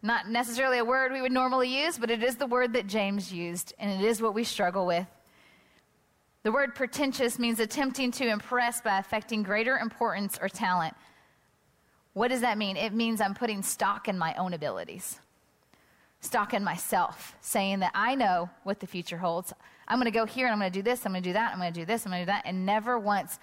Not 0.00 0.28
necessarily 0.28 0.78
a 0.78 0.84
word 0.84 1.12
we 1.12 1.20
would 1.20 1.32
normally 1.32 1.82
use, 1.82 1.98
but 1.98 2.10
it 2.10 2.22
is 2.22 2.36
the 2.36 2.46
word 2.46 2.72
that 2.74 2.86
James 2.86 3.32
used, 3.32 3.74
and 3.78 3.90
it 3.90 4.06
is 4.06 4.22
what 4.22 4.34
we 4.34 4.44
struggle 4.44 4.86
with. 4.86 5.06
The 6.44 6.52
word 6.52 6.74
pretentious 6.74 7.38
means 7.38 7.58
attempting 7.58 8.12
to 8.12 8.28
impress 8.28 8.80
by 8.80 8.98
affecting 8.98 9.42
greater 9.42 9.76
importance 9.76 10.38
or 10.40 10.48
talent. 10.48 10.94
What 12.14 12.28
does 12.28 12.40
that 12.42 12.58
mean? 12.58 12.76
It 12.76 12.92
means 12.92 13.20
I'm 13.20 13.34
putting 13.34 13.62
stock 13.62 14.08
in 14.08 14.16
my 14.16 14.34
own 14.34 14.54
abilities, 14.54 15.18
stock 16.20 16.54
in 16.54 16.62
myself, 16.62 17.36
saying 17.40 17.80
that 17.80 17.90
I 17.94 18.14
know 18.14 18.48
what 18.62 18.78
the 18.80 18.86
future 18.86 19.18
holds. 19.18 19.52
I'm 19.88 19.98
going 19.98 20.10
to 20.10 20.16
go 20.16 20.26
here 20.26 20.46
and 20.46 20.52
I'm 20.52 20.60
going 20.60 20.72
to 20.72 20.78
do 20.78 20.82
this, 20.82 21.04
I'm 21.04 21.12
going 21.12 21.22
to 21.22 21.28
do 21.28 21.32
that, 21.32 21.52
I'm 21.52 21.58
going 21.58 21.72
to 21.72 21.80
do 21.80 21.84
this, 21.84 22.06
I'm 22.06 22.12
going 22.12 22.22
to 22.22 22.26
do 22.26 22.32
that, 22.32 22.42
and 22.44 22.64
never 22.64 22.98
once 22.98 23.38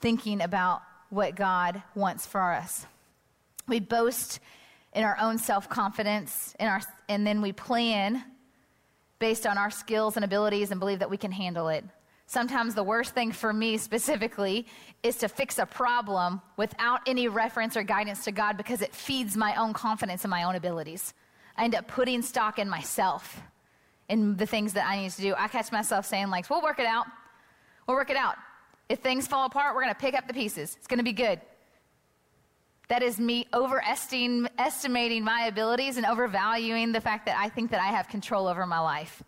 thinking 0.00 0.40
about 0.40 0.82
what 1.10 1.34
God 1.34 1.82
wants 1.94 2.26
for 2.26 2.52
us. 2.52 2.86
We 3.66 3.80
boast 3.80 4.40
in 4.94 5.04
our 5.04 5.16
own 5.20 5.38
self 5.38 5.68
confidence, 5.68 6.54
and 6.58 7.26
then 7.26 7.42
we 7.42 7.52
plan 7.52 8.24
based 9.18 9.46
on 9.46 9.58
our 9.58 9.70
skills 9.70 10.16
and 10.16 10.24
abilities 10.24 10.70
and 10.70 10.80
believe 10.80 11.00
that 11.00 11.10
we 11.10 11.16
can 11.16 11.32
handle 11.32 11.68
it. 11.68 11.84
Sometimes 12.26 12.74
the 12.74 12.82
worst 12.82 13.14
thing 13.14 13.32
for 13.32 13.52
me 13.52 13.78
specifically 13.78 14.66
is 15.02 15.16
to 15.16 15.28
fix 15.28 15.58
a 15.58 15.64
problem 15.66 16.42
without 16.56 17.00
any 17.06 17.26
reference 17.26 17.76
or 17.76 17.82
guidance 17.82 18.24
to 18.24 18.32
God 18.32 18.56
because 18.56 18.82
it 18.82 18.94
feeds 18.94 19.36
my 19.36 19.54
own 19.54 19.72
confidence 19.72 20.24
in 20.24 20.30
my 20.30 20.42
own 20.42 20.54
abilities. 20.54 21.14
I 21.56 21.64
end 21.64 21.74
up 21.74 21.88
putting 21.88 22.20
stock 22.22 22.58
in 22.58 22.68
myself 22.68 23.40
in 24.08 24.36
the 24.36 24.46
things 24.46 24.74
that 24.74 24.86
I 24.86 25.00
need 25.00 25.10
to 25.12 25.22
do. 25.22 25.34
I 25.36 25.48
catch 25.48 25.72
myself 25.72 26.06
saying, 26.06 26.28
like, 26.28 26.48
we'll 26.50 26.62
work 26.62 26.78
it 26.78 26.86
out. 26.86 27.06
We'll 27.86 27.96
work 27.96 28.10
it 28.10 28.16
out. 28.16 28.36
If 28.88 29.00
things 29.00 29.26
fall 29.26 29.46
apart, 29.46 29.74
we're 29.74 29.82
going 29.82 29.94
to 29.94 30.00
pick 30.00 30.14
up 30.14 30.26
the 30.26 30.34
pieces. 30.34 30.74
It's 30.78 30.86
going 30.86 30.98
to 30.98 31.04
be 31.04 31.12
good. 31.12 31.40
That 32.88 33.02
is 33.02 33.20
me 33.20 33.46
overestimating 33.52 35.22
my 35.22 35.42
abilities 35.42 35.98
and 35.98 36.06
overvaluing 36.06 36.92
the 36.92 37.00
fact 37.02 37.26
that 37.26 37.36
I 37.38 37.50
think 37.50 37.70
that 37.72 37.80
I 37.80 37.88
have 37.88 38.08
control 38.08 38.48
over 38.48 38.64
my 38.64 38.80
life. 38.80 39.22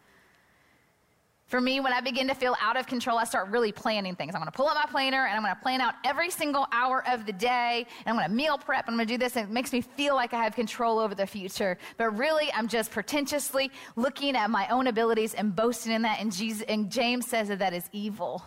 For 1.50 1.60
me, 1.60 1.80
when 1.80 1.92
I 1.92 2.00
begin 2.00 2.28
to 2.28 2.34
feel 2.34 2.56
out 2.62 2.76
of 2.76 2.86
control, 2.86 3.18
I 3.18 3.24
start 3.24 3.48
really 3.48 3.72
planning 3.72 4.14
things. 4.14 4.36
I'm 4.36 4.44
to 4.44 4.52
pull 4.52 4.68
out 4.68 4.76
my 4.76 4.86
planner 4.86 5.26
and 5.26 5.36
I'm 5.36 5.54
to 5.54 5.60
plan 5.60 5.80
out 5.80 5.94
every 6.04 6.30
single 6.30 6.64
hour 6.70 7.04
of 7.08 7.26
the 7.26 7.32
day. 7.32 7.86
And 8.06 8.16
I'm 8.16 8.30
to 8.30 8.34
meal 8.34 8.56
prep. 8.56 8.86
And 8.86 8.94
I'm 8.94 9.04
to 9.04 9.12
do 9.12 9.18
this. 9.18 9.36
And 9.36 9.48
it 9.48 9.52
makes 9.52 9.72
me 9.72 9.80
feel 9.80 10.14
like 10.14 10.32
I 10.32 10.44
have 10.44 10.54
control 10.54 11.00
over 11.00 11.12
the 11.12 11.26
future. 11.26 11.76
But 11.96 12.16
really, 12.16 12.52
I'm 12.54 12.68
just 12.68 12.92
pretentiously 12.92 13.72
looking 13.96 14.36
at 14.36 14.48
my 14.48 14.68
own 14.68 14.86
abilities 14.86 15.34
and 15.34 15.54
boasting 15.54 15.92
in 15.92 16.02
that. 16.02 16.20
And, 16.20 16.32
Jesus, 16.32 16.62
and 16.68 16.88
James 16.88 17.26
says 17.26 17.48
that 17.48 17.58
that 17.58 17.74
is 17.74 17.90
evil. 17.92 18.44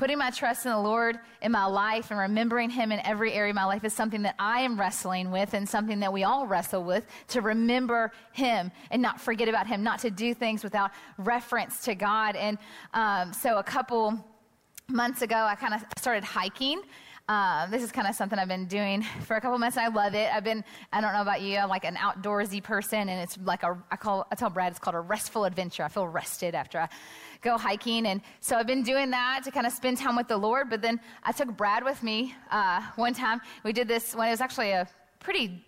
Putting 0.00 0.16
my 0.16 0.30
trust 0.30 0.64
in 0.64 0.72
the 0.72 0.78
Lord 0.78 1.18
in 1.42 1.52
my 1.52 1.66
life 1.66 2.10
and 2.10 2.18
remembering 2.18 2.70
Him 2.70 2.90
in 2.90 3.00
every 3.00 3.34
area 3.34 3.50
of 3.50 3.54
my 3.54 3.66
life 3.66 3.84
is 3.84 3.92
something 3.92 4.22
that 4.22 4.34
I 4.38 4.60
am 4.60 4.80
wrestling 4.80 5.30
with 5.30 5.52
and 5.52 5.68
something 5.68 6.00
that 6.00 6.10
we 6.10 6.24
all 6.24 6.46
wrestle 6.46 6.82
with 6.82 7.06
to 7.28 7.42
remember 7.42 8.10
Him 8.32 8.72
and 8.90 9.02
not 9.02 9.20
forget 9.20 9.46
about 9.46 9.66
Him, 9.66 9.82
not 9.82 9.98
to 9.98 10.10
do 10.10 10.32
things 10.32 10.64
without 10.64 10.92
reference 11.18 11.82
to 11.82 11.94
God. 11.94 12.34
And 12.34 12.56
um, 12.94 13.34
so 13.34 13.58
a 13.58 13.62
couple 13.62 14.18
months 14.88 15.20
ago, 15.20 15.36
I 15.36 15.54
kind 15.54 15.74
of 15.74 15.84
started 15.98 16.24
hiking. 16.24 16.80
Uh, 17.28 17.66
this 17.66 17.82
is 17.82 17.92
kind 17.92 18.08
of 18.08 18.14
something 18.14 18.38
I've 18.38 18.48
been 18.48 18.66
doing 18.66 19.02
for 19.26 19.36
a 19.36 19.40
couple 19.42 19.58
months. 19.58 19.76
I 19.76 19.88
love 19.88 20.14
it. 20.14 20.34
I've 20.34 20.42
been, 20.42 20.64
I 20.94 21.02
don't 21.02 21.12
know 21.12 21.20
about 21.20 21.42
you, 21.42 21.58
I'm 21.58 21.68
like 21.68 21.84
an 21.84 21.96
outdoorsy 21.96 22.62
person, 22.62 23.10
and 23.10 23.20
it's 23.20 23.38
like 23.44 23.62
a, 23.62 23.78
I 23.90 23.96
call, 23.96 24.26
I 24.32 24.34
tell 24.34 24.48
Brad 24.48 24.70
it's 24.72 24.80
called 24.80 24.96
a 24.96 25.00
restful 25.00 25.44
adventure. 25.44 25.84
I 25.84 25.88
feel 25.88 26.08
rested 26.08 26.54
after 26.54 26.80
I 26.80 26.88
go 27.40 27.56
hiking. 27.56 28.06
And 28.06 28.20
so 28.40 28.56
I've 28.56 28.66
been 28.66 28.82
doing 28.82 29.10
that 29.10 29.42
to 29.44 29.50
kind 29.50 29.66
of 29.66 29.72
spend 29.72 29.98
time 29.98 30.16
with 30.16 30.28
the 30.28 30.36
Lord. 30.36 30.70
But 30.70 30.82
then 30.82 31.00
I 31.24 31.32
took 31.32 31.56
Brad 31.56 31.84
with 31.84 32.02
me 32.02 32.34
uh, 32.50 32.82
one 32.96 33.14
time. 33.14 33.40
We 33.64 33.72
did 33.72 33.88
this 33.88 34.14
when 34.14 34.28
it 34.28 34.32
was 34.32 34.40
actually 34.40 34.70
a 34.70 34.88
pretty 35.18 35.64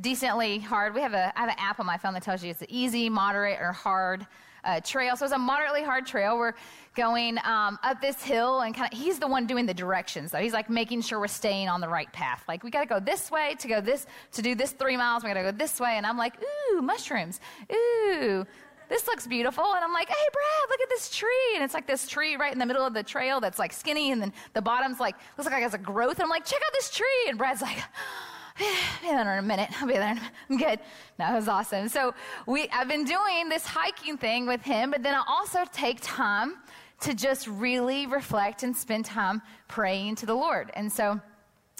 decently 0.00 0.58
hard. 0.58 0.94
We 0.94 1.00
have 1.00 1.14
a, 1.14 1.32
I 1.36 1.40
have 1.40 1.50
an 1.50 1.56
app 1.58 1.80
on 1.80 1.86
my 1.86 1.96
phone 1.96 2.14
that 2.14 2.22
tells 2.22 2.42
you 2.42 2.50
it's 2.50 2.62
easy, 2.68 3.08
moderate, 3.08 3.58
or 3.60 3.72
hard. 3.72 4.26
Uh, 4.62 4.78
trail. 4.78 5.16
So 5.16 5.24
it's 5.24 5.32
a 5.32 5.38
moderately 5.38 5.82
hard 5.82 6.06
trail. 6.06 6.36
We're 6.36 6.52
going 6.94 7.38
um, 7.44 7.78
up 7.82 8.02
this 8.02 8.22
hill, 8.22 8.60
and 8.60 8.74
kind 8.74 8.92
of 8.92 8.98
he's 8.98 9.18
the 9.18 9.26
one 9.26 9.46
doing 9.46 9.64
the 9.64 9.72
directions. 9.72 10.32
Though 10.32 10.38
he's 10.40 10.52
like 10.52 10.68
making 10.68 11.00
sure 11.00 11.18
we're 11.18 11.28
staying 11.28 11.68
on 11.70 11.80
the 11.80 11.88
right 11.88 12.12
path. 12.12 12.44
Like 12.46 12.62
we 12.62 12.70
got 12.70 12.80
to 12.80 12.86
go 12.86 13.00
this 13.00 13.30
way 13.30 13.54
to 13.58 13.68
go 13.68 13.80
this 13.80 14.06
to 14.32 14.42
do 14.42 14.54
this 14.54 14.72
three 14.72 14.98
miles. 14.98 15.24
We 15.24 15.30
got 15.30 15.40
to 15.40 15.44
go 15.44 15.52
this 15.52 15.80
way, 15.80 15.94
and 15.96 16.04
I'm 16.04 16.18
like, 16.18 16.34
ooh, 16.42 16.82
mushrooms, 16.82 17.40
ooh, 17.72 18.44
this 18.90 19.06
looks 19.06 19.26
beautiful. 19.26 19.64
And 19.64 19.82
I'm 19.82 19.92
like, 19.92 20.08
hey, 20.08 20.28
Brad, 20.32 20.68
look 20.68 20.80
at 20.80 20.88
this 20.90 21.08
tree. 21.08 21.52
And 21.54 21.64
it's 21.64 21.72
like 21.72 21.86
this 21.86 22.06
tree 22.06 22.36
right 22.36 22.52
in 22.52 22.58
the 22.58 22.66
middle 22.66 22.84
of 22.84 22.92
the 22.92 23.02
trail 23.02 23.40
that's 23.40 23.58
like 23.58 23.72
skinny. 23.72 24.10
And 24.10 24.20
then 24.20 24.32
the 24.52 24.60
bottom's 24.60 25.00
like, 25.00 25.14
looks 25.38 25.48
like 25.48 25.58
it 25.58 25.62
has 25.62 25.74
a 25.74 25.78
growth. 25.78 26.14
And 26.14 26.24
I'm 26.24 26.28
like, 26.28 26.44
check 26.44 26.60
out 26.60 26.72
this 26.74 26.90
tree. 26.90 27.06
And 27.28 27.38
Brad's 27.38 27.62
like, 27.62 27.78
be 28.58 28.66
there 29.02 29.32
in 29.32 29.38
a 29.38 29.42
minute. 29.42 29.70
I'll 29.80 29.86
be 29.86 29.94
there. 29.94 30.18
I'm 30.50 30.58
good. 30.58 30.80
That 31.18 31.32
was 31.34 31.48
awesome. 31.48 31.88
So 31.88 32.12
we, 32.46 32.68
I've 32.70 32.88
been 32.88 33.04
doing 33.04 33.48
this 33.48 33.64
hiking 33.64 34.18
thing 34.18 34.46
with 34.46 34.62
him, 34.62 34.90
but 34.90 35.02
then 35.02 35.14
I 35.14 35.22
also 35.26 35.60
take 35.72 35.98
time 36.02 36.56
to 37.02 37.14
just 37.14 37.46
really 37.46 38.06
reflect 38.06 38.64
and 38.64 38.76
spend 38.76 39.06
time 39.06 39.40
praying 39.68 40.16
to 40.16 40.26
the 40.26 40.34
Lord. 40.34 40.70
And 40.74 40.92
so 40.92 41.18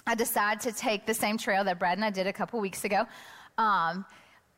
I 0.07 0.15
decided 0.15 0.61
to 0.61 0.71
take 0.71 1.05
the 1.05 1.13
same 1.13 1.37
trail 1.37 1.63
that 1.65 1.77
Brad 1.77 1.97
and 1.97 2.05
I 2.05 2.09
did 2.09 2.25
a 2.25 2.33
couple 2.33 2.59
weeks 2.59 2.85
ago. 2.85 3.05
Um, 3.57 4.05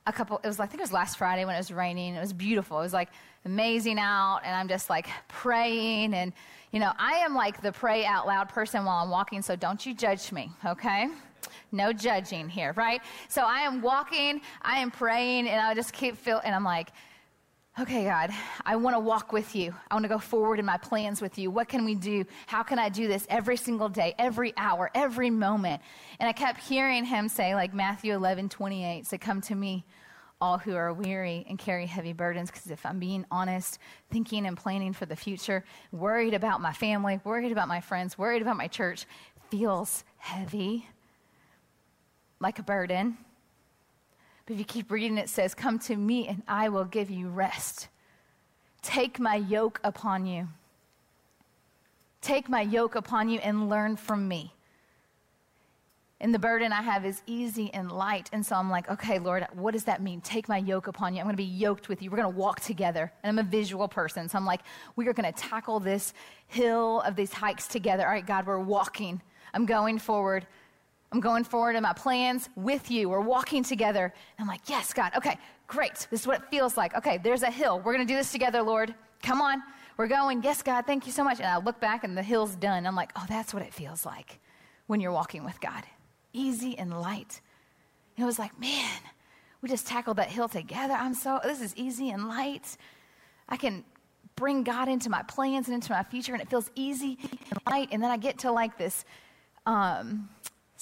a 0.06 0.14
couple, 0.14 0.40
it 0.44 0.48
was, 0.48 0.60
like 0.60 0.70
I 0.70 0.72
think 0.72 0.82
it 0.82 0.84
was 0.84 0.94
last 0.94 1.18
Friday 1.18 1.46
when 1.46 1.56
it 1.56 1.60
was 1.60 1.72
raining. 1.72 2.16
It 2.16 2.20
was 2.20 2.34
beautiful. 2.34 2.80
It 2.80 2.84
was 2.84 2.94
like 2.94 3.10
amazing 3.46 4.00
out, 4.00 4.42
and 4.44 4.56
I'm 4.56 4.68
just 4.68 4.90
like 4.90 5.08
praying. 5.28 6.14
And, 6.14 6.34
you 6.72 6.80
know, 6.80 6.92
I 6.98 7.14
am 7.20 7.36
like 7.36 7.62
the 7.62 7.72
pray 7.72 8.06
out 8.06 8.28
loud 8.28 8.50
person 8.50 8.86
while 8.86 9.04
I'm 9.04 9.10
walking, 9.10 9.42
so 9.42 9.56
don't 9.56 9.86
you 9.86 9.94
judge 9.94 10.32
me, 10.32 10.52
okay? 10.66 11.08
No 11.72 11.94
judging 11.94 12.50
here, 12.50 12.74
right? 12.76 13.02
So 13.28 13.44
I 13.44 13.60
am 13.60 13.82
walking, 13.82 14.42
I 14.62 14.80
am 14.80 14.92
praying, 14.92 15.48
and 15.48 15.60
I 15.60 15.74
just 15.74 15.94
keep 15.94 16.18
feeling, 16.18 16.44
and 16.46 16.56
I'm 16.56 16.64
like, 16.64 16.90
okay, 17.80 18.04
God, 18.06 18.30
I 18.66 18.76
want 18.76 18.96
to 18.96 19.00
walk 19.00 19.34
with 19.34 19.56
you. 19.56 19.74
I 19.90 19.96
want 19.96 20.04
to 20.04 20.10
go 20.10 20.20
forward 20.20 20.60
in 20.60 20.66
my 20.66 20.78
plans 20.78 21.22
with 21.22 21.38
you. 21.38 21.50
What 21.50 21.68
can 21.68 21.86
we 21.86 21.96
do? 21.96 22.26
How 22.46 22.62
can 22.62 22.78
I 22.78 22.90
do 22.90 23.08
this 23.08 23.26
every 23.30 23.58
single 23.58 23.90
day, 23.90 24.14
every 24.20 24.54
hour, 24.58 24.92
every 24.94 25.30
moment? 25.30 25.82
And 26.20 26.30
I 26.30 26.34
kept 26.34 26.62
hearing 26.62 27.04
him 27.04 27.28
say, 27.28 27.56
like 27.56 27.74
Matthew 27.74 28.14
11, 28.14 28.50
28, 28.50 29.08
say, 29.08 29.18
Come 29.18 29.42
to 29.42 29.56
me, 29.56 29.86
all 30.40 30.58
who 30.58 30.76
are 30.76 30.94
weary 30.94 31.46
and 31.50 31.58
carry 31.58 31.88
heavy 31.88 32.14
burdens. 32.14 32.52
Because 32.52 32.70
if 32.70 32.86
I'm 32.86 33.00
being 33.00 33.26
honest, 33.32 33.80
thinking 34.12 34.46
and 34.46 34.56
planning 34.56 34.94
for 34.94 35.08
the 35.08 35.16
future, 35.16 35.64
worried 35.92 36.36
about 36.36 36.62
my 36.62 36.74
family, 36.74 37.20
worried 37.24 37.52
about 37.52 37.68
my 37.68 37.82
friends, 37.82 38.18
worried 38.18 38.42
about 38.42 38.58
my 38.58 38.68
church, 38.68 39.06
feels 39.50 40.04
heavy, 40.18 40.88
like 42.40 42.60
a 42.60 42.64
burden. 42.64 43.18
But 44.46 44.54
if 44.54 44.60
you 44.60 44.66
keep 44.66 44.92
reading, 44.92 45.18
it 45.18 45.30
says, 45.30 45.54
Come 45.54 45.80
to 45.80 45.96
me 45.96 46.28
and 46.28 46.44
I 46.48 46.70
will 46.70 46.86
give 46.86 47.10
you 47.10 47.30
rest. 47.30 47.88
Take 48.82 49.20
my 49.20 49.36
yoke 49.36 49.80
upon 49.84 50.26
you. 50.26 50.50
Take 52.22 52.50
my 52.50 52.62
yoke 52.62 52.96
upon 52.96 53.30
you 53.30 53.40
and 53.40 53.70
learn 53.70 53.96
from 53.96 54.28
me. 54.28 54.54
And 56.24 56.34
the 56.34 56.40
burden 56.40 56.72
I 56.72 56.82
have 56.82 57.06
is 57.06 57.22
easy 57.26 57.70
and 57.74 57.92
light. 57.92 58.30
And 58.32 58.46
so 58.46 58.56
I'm 58.56 58.70
like, 58.70 58.90
okay, 58.90 59.20
Lord, 59.20 59.46
what 59.54 59.72
does 59.72 59.84
that 59.86 60.02
mean? 60.02 60.22
Take 60.22 60.48
my 60.48 60.58
yoke 60.58 60.88
upon 60.88 61.14
you. 61.14 61.20
I'm 61.20 61.26
going 61.26 61.36
to 61.36 61.38
be 61.38 61.44
yoked 61.44 61.90
with 61.90 62.02
you. 62.02 62.10
We're 62.10 62.16
going 62.16 62.32
to 62.32 62.40
walk 62.40 62.62
together. 62.62 63.12
And 63.24 63.30
I'm 63.30 63.46
a 63.46 63.50
visual 63.50 63.90
person. 63.90 64.30
So 64.30 64.38
I'm 64.38 64.46
like, 64.46 64.62
we 64.96 65.06
are 65.10 65.14
going 65.14 65.32
to 65.32 65.38
tackle 65.38 65.82
this 65.82 66.14
hill 66.48 67.02
of 67.02 67.18
these 67.18 67.34
hikes 67.34 67.68
together. 67.68 68.06
All 68.06 68.14
right, 68.14 68.26
God, 68.26 68.48
we're 68.48 68.60
walking. 68.60 69.22
I'm 69.54 69.66
going 69.66 70.00
forward. 70.00 70.48
I'm 71.14 71.20
going 71.20 71.44
forward 71.44 71.76
in 71.76 71.84
my 71.84 71.94
plans 71.94 72.50
with 72.56 72.90
you. 72.90 73.08
We're 73.08 73.22
walking 73.22 73.64
together. 73.64 74.06
And 74.06 74.44
I'm 74.44 74.48
like, 74.48 74.68
yes, 74.68 74.94
God. 74.94 75.12
Okay, 75.16 75.38
great. 75.68 76.08
This 76.10 76.22
is 76.22 76.28
what 76.28 76.42
it 76.42 76.50
feels 76.50 76.76
like. 76.76 76.96
Okay, 76.98 77.20
there's 77.20 77.44
a 77.44 77.52
hill. 77.52 77.78
We're 77.78 77.94
going 77.94 78.06
to 78.06 78.12
do 78.12 78.18
this 78.18 78.32
together, 78.32 78.64
Lord. 78.64 78.96
Come 79.22 79.40
on. 79.40 79.62
We're 79.96 80.08
going. 80.08 80.42
Yes, 80.42 80.64
God, 80.64 80.88
thank 80.88 81.06
you 81.06 81.12
so 81.12 81.24
much. 81.24 81.38
And 81.38 81.48
I 81.48 81.58
look 81.58 81.80
back 81.80 82.04
and 82.04 82.18
the 82.18 82.24
hill's 82.24 82.56
done. 82.56 82.88
I'm 82.88 82.96
like, 82.96 83.12
oh, 83.16 83.26
that's 83.30 83.54
what 83.54 83.62
it 83.62 83.72
feels 83.72 84.08
like 84.08 84.40
when 84.88 85.00
you're 85.00 85.12
walking 85.12 85.44
with 85.44 85.62
God. 85.62 85.84
Easy 86.34 86.76
and 86.80 87.00
light. 87.00 87.42
And 88.18 88.24
it 88.24 88.26
was 88.26 88.40
like, 88.40 88.60
man, 88.60 88.90
we 89.62 89.70
just 89.70 89.86
tackled 89.86 90.18
that 90.18 90.30
hill 90.30 90.50
together. 90.50 90.96
I'm 90.96 91.14
so, 91.14 91.40
this 91.44 91.62
is 91.62 91.76
easy 91.76 92.10
and 92.10 92.28
light. 92.28 92.76
I 93.48 93.58
can 93.58 93.86
bring 94.36 94.64
God 94.64 94.90
into 94.90 95.12
my 95.12 95.22
plans 95.24 95.68
and 95.68 95.76
into 95.76 95.92
my 95.92 96.02
future, 96.02 96.34
and 96.34 96.42
it 96.42 96.50
feels 96.50 96.72
easy 96.74 97.20
and 97.22 97.60
light. 97.68 97.90
And 97.92 98.02
then 98.02 98.10
I 98.10 98.18
get 98.18 98.40
to 98.40 98.52
like 98.52 98.80
this, 98.80 99.06
um, 99.68 100.28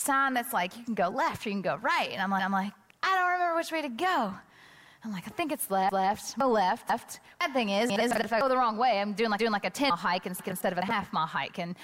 sign 0.01 0.33
that's 0.33 0.53
like 0.53 0.77
you 0.77 0.83
can 0.83 0.93
go 0.93 1.09
left 1.09 1.45
or 1.45 1.49
you 1.49 1.55
can 1.55 1.61
go 1.61 1.77
right. 1.77 2.09
And 2.11 2.21
I'm 2.21 2.31
like, 2.31 2.43
I'm 2.43 2.51
like, 2.51 2.73
I 3.03 3.15
don't 3.15 3.31
remember 3.31 3.55
which 3.55 3.71
way 3.71 3.81
to 3.81 3.89
go. 3.89 4.33
I'm 5.03 5.11
like, 5.11 5.23
I 5.25 5.31
think 5.31 5.51
it's 5.51 5.71
left, 5.71 5.93
left, 5.93 6.37
left, 6.37 6.87
left. 6.87 7.19
Bad 7.39 7.53
thing 7.53 7.69
is, 7.69 7.89
is 7.89 8.11
that 8.11 8.23
if 8.23 8.31
I 8.31 8.39
go 8.39 8.47
the 8.47 8.55
wrong 8.55 8.77
way, 8.77 8.99
I'm 9.01 9.13
doing 9.13 9.31
like 9.31 9.39
doing 9.39 9.51
like 9.51 9.65
a 9.65 9.71
10 9.71 9.89
mile 9.89 9.97
hike 9.97 10.27
instead 10.27 10.71
of 10.71 10.77
a 10.77 10.85
half 10.85 11.11
mile 11.11 11.25
hike. 11.25 11.57
And, 11.57 11.75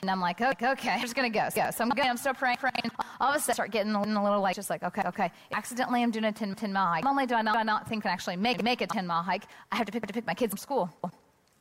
and 0.00 0.10
I'm 0.10 0.20
like, 0.20 0.40
okay, 0.40 0.70
okay, 0.70 0.90
I'm 0.90 1.00
just 1.02 1.14
gonna 1.14 1.28
go. 1.28 1.46
go. 1.54 1.70
So 1.70 1.84
I'm 1.84 1.90
going, 1.90 2.08
I'm 2.08 2.16
still 2.16 2.32
praying, 2.32 2.56
praying. 2.56 2.90
All 3.20 3.28
of 3.28 3.36
a 3.36 3.38
sudden, 3.38 3.52
I 3.52 3.54
start 3.54 3.70
getting 3.70 3.92
a 3.92 4.00
little 4.00 4.40
like, 4.40 4.56
just 4.56 4.70
like, 4.70 4.82
okay, 4.82 5.02
okay. 5.06 5.30
Accidentally, 5.52 6.02
I'm 6.02 6.10
doing 6.10 6.24
a 6.24 6.32
10, 6.32 6.54
10 6.54 6.72
mile 6.72 6.86
hike. 6.86 7.04
Not 7.04 7.10
only 7.10 7.26
do 7.26 7.34
I 7.34 7.42
not, 7.42 7.52
do 7.52 7.60
I 7.60 7.64
not 7.64 7.86
think 7.86 8.04
I 8.04 8.08
can 8.08 8.14
actually 8.14 8.36
make, 8.36 8.62
make 8.62 8.80
a 8.80 8.86
10 8.86 9.06
mile 9.06 9.22
hike, 9.22 9.44
I 9.70 9.76
have 9.76 9.84
to 9.84 9.92
pick, 9.92 10.06
to 10.06 10.12
pick 10.14 10.26
my 10.26 10.34
kids 10.34 10.52
from 10.52 10.58
school. 10.58 10.90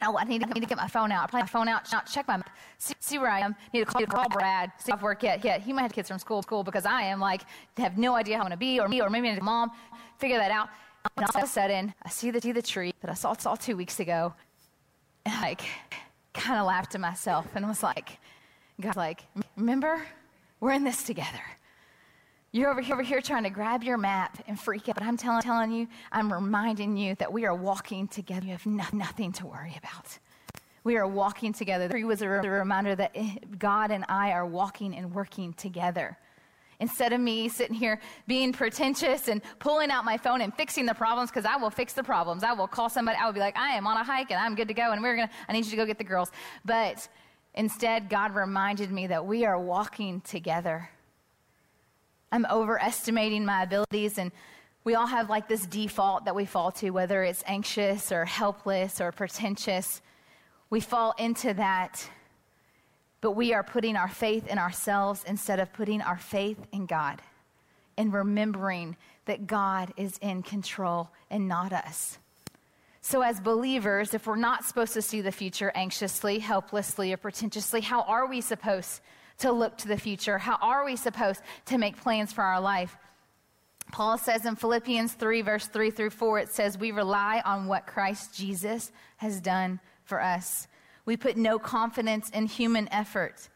I 0.03 0.23
need 0.25 0.41
to, 0.41 0.47
I 0.47 0.53
need 0.53 0.61
to 0.61 0.67
get 0.67 0.77
my 0.77 0.87
phone 0.87 1.11
out. 1.11 1.33
I 1.33 1.39
my 1.39 1.45
phone 1.45 1.67
out, 1.67 1.85
check 2.11 2.27
my, 2.27 2.41
see, 2.77 2.93
see 2.99 3.17
where 3.19 3.29
I 3.29 3.39
am. 3.39 3.55
Need 3.73 3.81
to 3.81 3.85
call, 3.85 4.01
need 4.01 4.09
to 4.09 4.15
call 4.15 4.29
Brad, 4.29 4.71
see 4.77 4.91
if 4.91 5.01
work 5.01 5.23
yet. 5.23 5.43
Yeah, 5.43 5.57
he 5.57 5.71
might 5.73 5.83
have 5.83 5.93
kids 5.93 6.09
from 6.09 6.19
school, 6.19 6.41
school 6.41 6.63
because 6.63 6.85
I 6.85 7.03
am 7.03 7.19
like, 7.19 7.41
have 7.77 7.97
no 7.97 8.15
idea 8.15 8.37
how 8.37 8.43
I'm 8.43 8.51
to 8.51 8.57
be, 8.57 8.79
or 8.79 8.87
me, 8.87 9.01
or 9.01 9.09
maybe 9.09 9.29
mom, 9.41 9.71
figure 10.17 10.37
that 10.37 10.51
out. 10.51 10.69
And 11.17 11.25
all 11.25 11.41
of 11.41 11.47
a 11.47 11.51
sudden, 11.51 11.93
I 12.03 12.09
see 12.09 12.31
the, 12.31 12.41
see 12.41 12.51
the 12.51 12.61
tree 12.61 12.93
that 13.01 13.11
I 13.11 13.13
saw, 13.13 13.33
saw 13.33 13.55
two 13.55 13.75
weeks 13.75 13.99
ago, 13.99 14.33
and 15.25 15.35
I 15.35 15.41
like, 15.41 15.61
kind 16.33 16.59
of 16.59 16.65
laughed 16.65 16.91
to 16.93 16.99
myself 16.99 17.47
and 17.55 17.67
was 17.67 17.83
like, 17.83 18.17
God, 18.81 18.95
like, 18.95 19.23
remember, 19.55 20.01
we're 20.59 20.71
in 20.71 20.83
this 20.83 21.03
together. 21.03 21.41
You're 22.55 22.69
over 22.69 22.81
here, 22.81 22.93
over 22.93 23.01
here 23.01 23.19
trying 23.19 23.45
to 23.45 23.49
grab 23.49 23.83
your 23.83 23.97
map 23.97 24.37
and 24.47 24.59
freak 24.59 24.87
out. 24.87 24.93
But 24.93 25.03
I'm 25.03 25.17
telling, 25.17 25.41
telling 25.41 25.71
you, 25.71 25.87
I'm 26.11 26.31
reminding 26.31 26.95
you 26.95 27.15
that 27.15 27.33
we 27.33 27.45
are 27.47 27.55
walking 27.55 28.07
together. 28.07 28.45
You 28.45 28.51
have 28.51 28.65
no, 28.67 28.83
nothing 28.93 29.31
to 29.33 29.47
worry 29.47 29.75
about. 29.75 30.19
We 30.83 30.95
are 30.97 31.07
walking 31.07 31.51
together. 31.51 31.87
The 31.87 31.93
tree 31.95 32.03
was 32.03 32.21
a, 32.21 32.29
a 32.29 32.47
reminder 32.47 32.95
that 32.95 33.09
eh, 33.15 33.37
God 33.57 33.89
and 33.89 34.05
I 34.07 34.33
are 34.33 34.45
walking 34.45 34.95
and 34.95 35.15
working 35.15 35.53
together. 35.53 36.15
Instead 36.79 37.11
of 37.11 37.19
me 37.19 37.49
sitting 37.49 37.73
here 37.73 37.99
being 38.27 38.53
pretentious 38.53 39.29
and 39.29 39.41
pulling 39.57 39.89
out 39.89 40.05
my 40.05 40.17
phone 40.17 40.41
and 40.41 40.53
fixing 40.53 40.85
the 40.85 40.93
problems, 40.93 41.31
because 41.31 41.45
I 41.45 41.55
will 41.55 41.71
fix 41.71 41.93
the 41.93 42.03
problems. 42.03 42.43
I 42.43 42.53
will 42.53 42.67
call 42.67 42.87
somebody. 42.87 43.17
I 43.19 43.25
will 43.25 43.33
be 43.33 43.39
like, 43.39 43.57
I 43.57 43.69
am 43.69 43.87
on 43.87 43.97
a 43.97 44.03
hike 44.03 44.29
and 44.29 44.39
I'm 44.39 44.53
good 44.53 44.67
to 44.67 44.75
go, 44.75 44.91
and 44.91 45.01
we're 45.01 45.15
gonna. 45.15 45.31
I 45.49 45.53
need 45.53 45.65
you 45.65 45.71
to 45.71 45.77
go 45.77 45.87
get 45.87 45.97
the 45.97 46.03
girls. 46.03 46.29
But 46.63 47.07
instead, 47.55 48.09
God 48.09 48.35
reminded 48.35 48.91
me 48.91 49.07
that 49.07 49.25
we 49.25 49.43
are 49.43 49.59
walking 49.59 50.21
together. 50.21 50.87
I'm 52.33 52.47
overestimating 52.49 53.45
my 53.45 53.61
abilities. 53.61 54.17
And 54.17 54.31
we 54.83 54.95
all 54.95 55.05
have 55.05 55.29
like 55.29 55.47
this 55.47 55.67
default 55.67 56.25
that 56.25 56.35
we 56.35 56.45
fall 56.45 56.71
to, 56.71 56.89
whether 56.89 57.23
it's 57.23 57.43
anxious 57.45 58.11
or 58.11 58.25
helpless 58.25 58.99
or 58.99 59.11
pretentious. 59.11 60.01
We 60.71 60.79
fall 60.79 61.13
into 61.19 61.53
that. 61.53 62.09
But 63.21 63.33
we 63.33 63.53
are 63.53 63.63
putting 63.63 63.95
our 63.95 64.07
faith 64.09 64.47
in 64.47 64.57
ourselves 64.57 65.23
instead 65.27 65.59
of 65.59 65.71
putting 65.73 66.01
our 66.01 66.17
faith 66.17 66.57
in 66.71 66.87
God 66.87 67.21
and 67.97 68.11
remembering 68.11 68.97
that 69.25 69.45
God 69.45 69.93
is 69.95 70.17
in 70.17 70.41
control 70.41 71.11
and 71.29 71.47
not 71.47 71.71
us. 71.71 72.17
So, 72.99 73.21
as 73.21 73.39
believers, 73.39 74.13
if 74.13 74.25
we're 74.25 74.37
not 74.37 74.65
supposed 74.65 74.93
to 74.93 75.01
see 75.01 75.21
the 75.21 75.31
future 75.31 75.71
anxiously, 75.75 76.39
helplessly, 76.39 77.13
or 77.13 77.17
pretentiously, 77.17 77.81
how 77.81 78.01
are 78.01 78.25
we 78.25 78.41
supposed 78.41 79.01
to 79.39 79.51
look 79.51 79.77
to 79.79 79.87
the 79.87 79.97
future? 79.97 80.37
How 80.37 80.57
are 80.61 80.85
we 80.85 80.95
supposed 80.95 81.41
to 81.65 81.77
make 81.77 81.97
plans 81.97 82.31
for 82.33 82.43
our 82.43 82.61
life? 82.61 82.97
Paul 83.91 84.17
says 84.17 84.45
in 84.45 84.55
Philippians 84.55 85.13
3, 85.13 85.41
verse 85.41 85.67
3 85.67 85.91
through 85.91 86.09
4, 86.09 86.39
it 86.39 86.49
says, 86.49 86.77
We 86.77 86.91
rely 86.91 87.41
on 87.45 87.67
what 87.67 87.85
Christ 87.85 88.33
Jesus 88.35 88.91
has 89.17 89.39
done 89.39 89.79
for 90.03 90.21
us. 90.21 90.67
We 91.05 91.17
put 91.17 91.37
no 91.37 91.59
confidence 91.59 92.29
in 92.29 92.47
human 92.47 92.87
effort. 92.91 93.49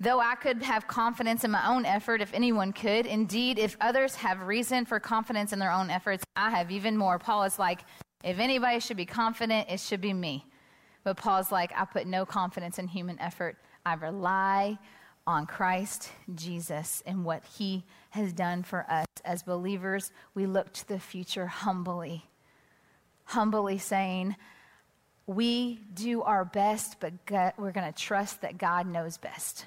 Though 0.00 0.20
I 0.20 0.34
could 0.34 0.62
have 0.62 0.86
confidence 0.86 1.44
in 1.44 1.50
my 1.50 1.66
own 1.66 1.86
effort, 1.86 2.20
if 2.20 2.32
anyone 2.34 2.72
could, 2.72 3.06
indeed, 3.06 3.58
if 3.58 3.76
others 3.80 4.14
have 4.16 4.42
reason 4.42 4.84
for 4.84 5.00
confidence 5.00 5.52
in 5.52 5.58
their 5.58 5.72
own 5.72 5.90
efforts, 5.90 6.24
I 6.36 6.50
have 6.50 6.70
even 6.70 6.96
more. 6.96 7.18
Paul 7.18 7.44
is 7.44 7.58
like, 7.58 7.80
if 8.22 8.38
anybody 8.38 8.80
should 8.80 8.96
be 8.96 9.06
confident, 9.06 9.70
it 9.70 9.80
should 9.80 10.00
be 10.00 10.12
me. 10.12 10.44
But 11.04 11.16
Paul's 11.16 11.50
like, 11.50 11.72
I 11.74 11.84
put 11.84 12.06
no 12.06 12.26
confidence 12.26 12.78
in 12.78 12.86
human 12.86 13.18
effort. 13.18 13.56
I 13.84 13.94
rely 13.94 14.78
on 15.26 15.46
Christ 15.46 16.10
Jesus 16.34 17.02
and 17.06 17.24
what 17.24 17.44
he 17.58 17.84
has 18.10 18.32
done 18.32 18.62
for 18.62 18.86
us. 18.90 19.06
As 19.24 19.42
believers, 19.42 20.10
we 20.34 20.46
look 20.46 20.72
to 20.72 20.88
the 20.88 20.98
future 20.98 21.46
humbly, 21.46 22.24
humbly 23.24 23.78
saying, 23.78 24.36
We 25.26 25.80
do 25.92 26.22
our 26.22 26.44
best, 26.44 26.96
but 27.00 27.12
we're 27.58 27.72
going 27.72 27.92
to 27.92 27.98
trust 27.98 28.40
that 28.40 28.56
God 28.58 28.86
knows 28.86 29.18
best. 29.18 29.66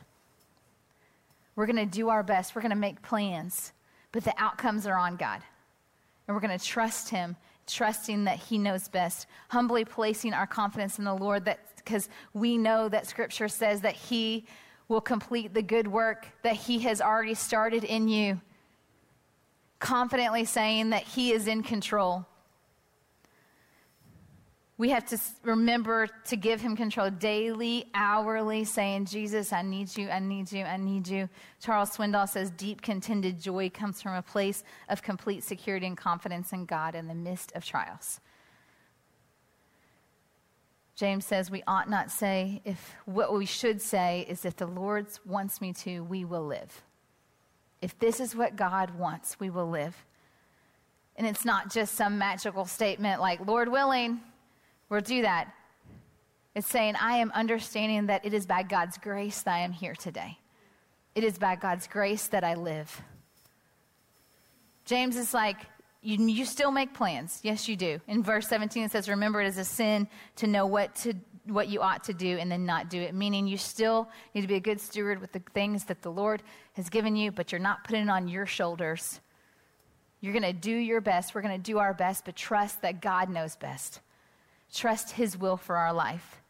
We're 1.56 1.68
going 1.68 1.76
to 1.76 1.86
do 1.86 2.10
our 2.10 2.24
best. 2.24 2.56
We're 2.56 2.62
going 2.62 2.72
to 2.72 2.76
make 2.76 3.02
plans, 3.02 3.72
but 4.12 4.24
the 4.24 4.34
outcomes 4.38 4.88
are 4.88 4.98
on 4.98 5.16
God. 5.16 5.42
And 6.28 6.36
we're 6.36 6.42
going 6.42 6.58
to 6.58 6.66
trust 6.66 7.10
him 7.10 7.36
trusting 7.72 8.24
that 8.26 8.38
he 8.38 8.58
knows 8.58 8.88
best, 8.88 9.28
humbly 9.50 9.86
placing 9.86 10.34
our 10.34 10.48
confidence 10.48 11.00
in 11.00 11.06
the 11.06 11.14
Lord 11.14 11.46
that 11.46 11.60
because 11.78 12.10
we 12.34 12.58
know 12.58 12.90
that 12.90 13.08
scripture 13.08 13.48
says 13.48 13.82
that 13.82 13.96
he 13.96 14.46
will 14.88 15.02
complete 15.02 15.54
the 15.54 15.62
good 15.62 15.88
work 15.88 16.28
that 16.44 16.56
he 16.56 16.80
has 16.80 17.02
already 17.02 17.34
started 17.34 17.84
in 17.84 18.08
you. 18.08 18.40
Confidently 19.80 20.46
saying 20.46 20.92
that 20.92 21.04
he 21.04 21.32
is 21.32 21.48
in 21.48 21.64
control. 21.64 22.26
We 24.82 24.90
have 24.90 25.06
to 25.10 25.20
remember 25.44 26.08
to 26.26 26.36
give 26.36 26.60
him 26.60 26.76
control 26.76 27.12
daily, 27.12 27.86
hourly, 27.94 28.64
saying, 28.64 29.06
Jesus, 29.06 29.54
I 29.54 29.62
need 29.62 29.96
you, 29.96 30.10
I 30.10 30.18
need 30.18 30.52
you, 30.52 30.64
I 30.64 30.78
need 30.78 31.08
you. 31.08 31.30
Charles 31.62 31.96
Swindoll 31.96 32.28
says, 32.28 32.50
deep 32.50 32.82
contented 32.82 33.40
joy 33.40 33.70
comes 33.70 34.02
from 34.02 34.16
a 34.16 34.24
place 34.24 34.64
of 34.90 35.04
complete 35.04 35.44
security 35.44 35.86
and 35.86 35.96
confidence 35.96 36.52
in 36.52 36.66
God 36.66 36.96
in 36.96 37.08
the 37.08 37.14
midst 37.14 37.52
of 37.52 37.64
trials. 37.64 38.22
James 40.96 41.28
says, 41.28 41.52
we 41.52 41.62
ought 41.68 41.88
not 41.88 42.10
say, 42.10 42.60
if 42.66 42.96
what 43.06 43.32
we 43.36 43.46
should 43.46 43.80
say 43.84 44.26
is, 44.28 44.46
if 44.46 44.56
the 44.56 44.66
Lord 44.66 45.06
wants 45.28 45.62
me 45.62 45.74
to, 45.74 46.00
we 46.00 46.26
will 46.26 46.48
live. 46.48 46.82
If 47.84 48.00
this 48.00 48.20
is 48.20 48.36
what 48.36 48.56
God 48.56 48.98
wants, 48.98 49.40
we 49.40 49.52
will 49.52 49.70
live. 49.70 49.96
And 51.18 51.28
it's 51.28 51.46
not 51.46 51.72
just 51.72 51.94
some 51.94 52.18
magical 52.18 52.66
statement 52.66 53.22
like, 53.22 53.46
Lord 53.46 53.72
willing, 53.72 54.22
We'll 54.92 55.00
do 55.00 55.22
that. 55.22 55.54
It's 56.54 56.68
saying, 56.68 56.96
I 57.00 57.16
am 57.20 57.32
understanding 57.32 58.08
that 58.08 58.26
it 58.26 58.34
is 58.34 58.46
by 58.46 58.64
God's 58.64 58.98
grace 58.98 59.42
that 59.44 59.54
I 59.56 59.60
am 59.60 59.72
here 59.72 59.96
today. 59.96 60.38
It 61.16 61.24
is 61.24 61.38
by 61.38 61.56
God's 61.56 61.88
grace 61.88 62.28
that 62.28 62.44
I 62.44 62.56
live. 62.56 63.02
James 64.84 65.16
is 65.16 65.34
like, 65.34 65.56
you, 66.02 66.18
you 66.28 66.44
still 66.44 66.72
make 66.72 66.94
plans. 66.94 67.40
Yes, 67.42 67.70
you 67.70 67.78
do. 67.78 68.02
In 68.06 68.22
verse 68.22 68.50
17, 68.50 68.84
it 68.84 68.92
says, 68.92 69.08
Remember, 69.08 69.40
it 69.40 69.48
is 69.48 69.58
a 69.58 69.64
sin 69.64 70.10
to 70.36 70.48
know 70.48 70.66
what, 70.66 70.94
to, 70.98 71.14
what 71.46 71.70
you 71.70 71.80
ought 71.80 72.04
to 72.04 72.14
do 72.14 72.38
and 72.38 72.52
then 72.52 72.66
not 72.66 72.90
do 72.90 73.00
it, 73.00 73.16
meaning 73.16 73.48
you 73.48 73.58
still 73.58 74.10
need 74.36 74.42
to 74.42 74.48
be 74.48 74.56
a 74.56 74.60
good 74.60 74.82
steward 74.82 75.22
with 75.22 75.32
the 75.32 75.42
things 75.54 75.86
that 75.86 76.02
the 76.02 76.12
Lord 76.12 76.44
has 76.74 76.90
given 76.90 77.16
you, 77.16 77.32
but 77.32 77.54
you're 77.54 77.60
not 77.60 77.86
putting 77.86 78.08
it 78.08 78.10
on 78.10 78.28
your 78.28 78.46
shoulders. 78.46 79.22
You're 80.20 80.34
going 80.34 80.44
to 80.44 80.52
do 80.52 80.76
your 80.76 81.00
best. 81.00 81.34
We're 81.34 81.44
going 81.44 81.58
to 81.58 81.72
do 81.72 81.78
our 81.78 81.94
best, 81.94 82.26
but 82.26 82.36
trust 82.36 82.82
that 82.82 83.02
God 83.02 83.30
knows 83.30 83.56
best 83.56 84.02
trust 84.74 85.12
His 85.12 85.38
will 85.38 85.58
for 85.58 85.78
our 85.78 85.94
life. 85.94 86.42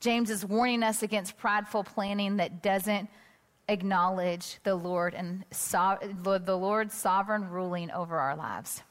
James 0.00 0.30
is 0.30 0.44
warning 0.44 0.82
us 0.82 1.02
against 1.02 1.38
prideful 1.38 1.84
planning 1.84 2.36
that 2.36 2.62
doesn't 2.62 3.08
acknowledge 3.68 4.58
the 4.62 4.74
Lord 4.74 5.14
and 5.14 5.44
so, 5.50 5.98
the 6.22 6.56
Lord's 6.56 6.94
sovereign 6.94 7.48
ruling 7.50 7.90
over 7.90 8.18
our 8.18 8.36
lives. 8.36 8.82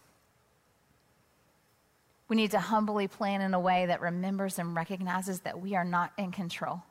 We 2.28 2.36
need 2.36 2.52
to 2.52 2.60
humbly 2.60 3.08
plan 3.08 3.42
in 3.42 3.54
a 3.54 3.60
way 3.60 3.86
that 3.86 4.02
remembers 4.02 4.58
and 4.58 4.76
recognizes 4.76 5.42
that 5.42 5.62
we 5.62 5.76
are 5.76 5.86
not 5.86 6.12
in 6.18 6.32
control, 6.32 6.82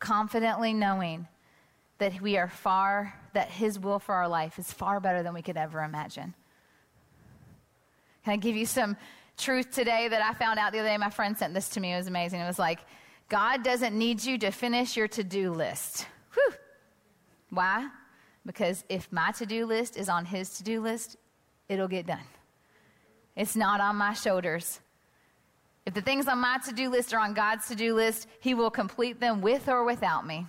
confidently 0.00 0.74
knowing 0.74 1.28
that 1.98 2.20
we 2.20 2.36
are 2.36 2.48
far, 2.48 3.14
that 3.34 3.48
His 3.48 3.78
will 3.78 4.00
for 4.00 4.14
our 4.16 4.28
life 4.28 4.58
is 4.58 4.72
far 4.72 4.98
better 4.98 5.22
than 5.22 5.32
we 5.32 5.42
could 5.42 5.56
ever 5.56 5.82
imagine. 5.82 6.34
Can 8.24 8.32
I 8.32 8.36
give 8.36 8.56
you 8.56 8.66
some 8.66 8.96
truth 9.36 9.70
today 9.72 10.08
that 10.08 10.22
I 10.22 10.34
found 10.34 10.58
out 10.58 10.72
the 10.72 10.78
other 10.78 10.88
day. 10.88 10.96
My 10.96 11.10
friend 11.10 11.36
sent 11.36 11.54
this 11.54 11.68
to 11.70 11.80
me. 11.80 11.92
It 11.92 11.96
was 11.96 12.06
amazing. 12.06 12.40
It 12.40 12.46
was 12.46 12.58
like, 12.58 12.80
God 13.28 13.62
doesn't 13.64 13.96
need 13.96 14.24
you 14.24 14.38
to 14.38 14.50
finish 14.50 14.96
your 14.96 15.08
to 15.08 15.24
do 15.24 15.52
list. 15.52 16.06
Whew. 16.34 16.52
Why? 17.50 17.88
Because 18.44 18.84
if 18.88 19.10
my 19.12 19.32
to 19.32 19.46
do 19.46 19.66
list 19.66 19.96
is 19.96 20.08
on 20.08 20.24
his 20.24 20.58
to 20.58 20.62
do 20.62 20.80
list, 20.80 21.16
it'll 21.68 21.88
get 21.88 22.06
done. 22.06 22.26
It's 23.36 23.56
not 23.56 23.80
on 23.80 23.96
my 23.96 24.12
shoulders. 24.12 24.80
If 25.86 25.94
the 25.94 26.02
things 26.02 26.28
on 26.28 26.38
my 26.38 26.58
to 26.66 26.72
do 26.72 26.90
list 26.90 27.12
are 27.14 27.20
on 27.20 27.34
God's 27.34 27.68
to 27.68 27.74
do 27.74 27.94
list, 27.94 28.28
he 28.40 28.54
will 28.54 28.70
complete 28.70 29.18
them 29.18 29.40
with 29.40 29.68
or 29.68 29.84
without 29.84 30.26
me. 30.26 30.46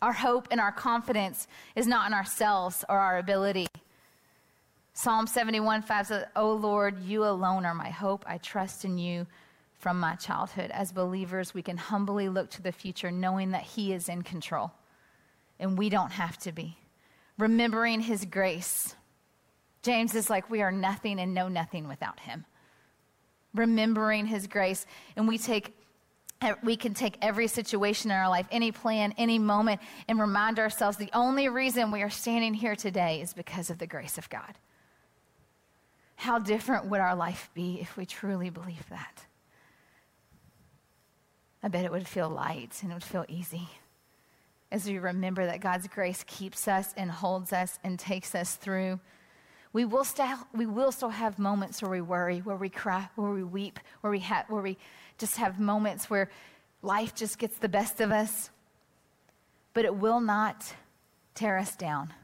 Our 0.00 0.12
hope 0.12 0.48
and 0.50 0.60
our 0.60 0.72
confidence 0.72 1.46
is 1.76 1.86
not 1.86 2.08
in 2.08 2.14
ourselves 2.14 2.84
or 2.88 2.98
our 2.98 3.18
ability. 3.18 3.68
Psalm 4.94 5.26
71 5.26 5.82
5 5.82 6.06
says, 6.06 6.24
O 6.36 6.52
Lord, 6.52 7.02
you 7.02 7.24
alone 7.24 7.64
are 7.64 7.74
my 7.74 7.88
hope. 7.88 8.24
I 8.26 8.38
trust 8.38 8.84
in 8.84 8.98
you 8.98 9.26
from 9.78 9.98
my 9.98 10.14
childhood. 10.16 10.70
As 10.70 10.92
believers, 10.92 11.54
we 11.54 11.62
can 11.62 11.78
humbly 11.78 12.28
look 12.28 12.50
to 12.50 12.62
the 12.62 12.72
future 12.72 13.10
knowing 13.10 13.52
that 13.52 13.62
He 13.62 13.92
is 13.92 14.08
in 14.08 14.22
control, 14.22 14.70
and 15.58 15.78
we 15.78 15.88
don't 15.88 16.12
have 16.12 16.36
to 16.38 16.52
be. 16.52 16.76
Remembering 17.38 18.00
His 18.00 18.26
grace. 18.26 18.94
James 19.82 20.14
is 20.14 20.30
like, 20.30 20.48
we 20.48 20.62
are 20.62 20.70
nothing 20.70 21.18
and 21.18 21.34
know 21.34 21.48
nothing 21.48 21.88
without 21.88 22.20
Him. 22.20 22.44
Remembering 23.54 24.26
His 24.26 24.46
grace, 24.46 24.84
and 25.16 25.26
we 25.26 25.38
take 25.38 25.74
eh, 26.42 26.52
we 26.62 26.76
can 26.76 26.92
take 26.92 27.16
every 27.22 27.48
situation 27.48 28.10
in 28.10 28.16
our 28.18 28.28
life, 28.28 28.46
any 28.50 28.72
plan, 28.72 29.14
any 29.16 29.38
moment, 29.38 29.80
and 30.06 30.20
remind 30.20 30.58
ourselves 30.58 30.98
the 30.98 31.10
only 31.14 31.48
reason 31.48 31.90
we 31.90 32.02
are 32.02 32.10
standing 32.10 32.52
here 32.52 32.76
today 32.76 33.22
is 33.22 33.32
because 33.32 33.70
of 33.70 33.78
the 33.78 33.86
grace 33.86 34.18
of 34.18 34.28
God. 34.28 34.54
How 36.22 36.38
different 36.38 36.86
would 36.86 37.00
our 37.00 37.16
life 37.16 37.50
be 37.52 37.80
if 37.80 37.96
we 37.96 38.06
truly 38.06 38.48
believed 38.48 38.90
that? 38.90 39.24
I 41.64 41.66
bet 41.66 41.84
it 41.84 41.90
would 41.90 42.06
feel 42.06 42.30
light 42.30 42.78
and 42.80 42.92
it 42.92 42.94
would 42.94 43.02
feel 43.02 43.24
easy 43.26 43.68
as 44.70 44.86
we 44.86 45.00
remember 45.00 45.44
that 45.44 45.60
God's 45.60 45.88
grace 45.88 46.22
keeps 46.28 46.68
us 46.68 46.94
and 46.96 47.10
holds 47.10 47.52
us 47.52 47.80
and 47.82 47.98
takes 47.98 48.36
us 48.36 48.54
through. 48.54 49.00
We 49.72 49.84
will, 49.84 50.04
still, 50.04 50.36
we 50.54 50.64
will 50.64 50.92
still 50.92 51.08
have 51.08 51.40
moments 51.40 51.82
where 51.82 51.90
we 51.90 52.00
worry, 52.00 52.38
where 52.38 52.54
we 52.54 52.68
cry, 52.68 53.08
where 53.16 53.32
we 53.32 53.42
weep, 53.42 53.80
where 54.02 54.12
we, 54.12 54.20
ha- 54.20 54.44
where 54.46 54.62
we 54.62 54.78
just 55.18 55.38
have 55.38 55.58
moments 55.58 56.08
where 56.08 56.30
life 56.82 57.16
just 57.16 57.36
gets 57.40 57.58
the 57.58 57.68
best 57.68 58.00
of 58.00 58.12
us. 58.12 58.50
But 59.74 59.86
it 59.86 59.96
will 59.96 60.20
not 60.20 60.72
tear 61.34 61.58
us 61.58 61.74
down. 61.74 62.14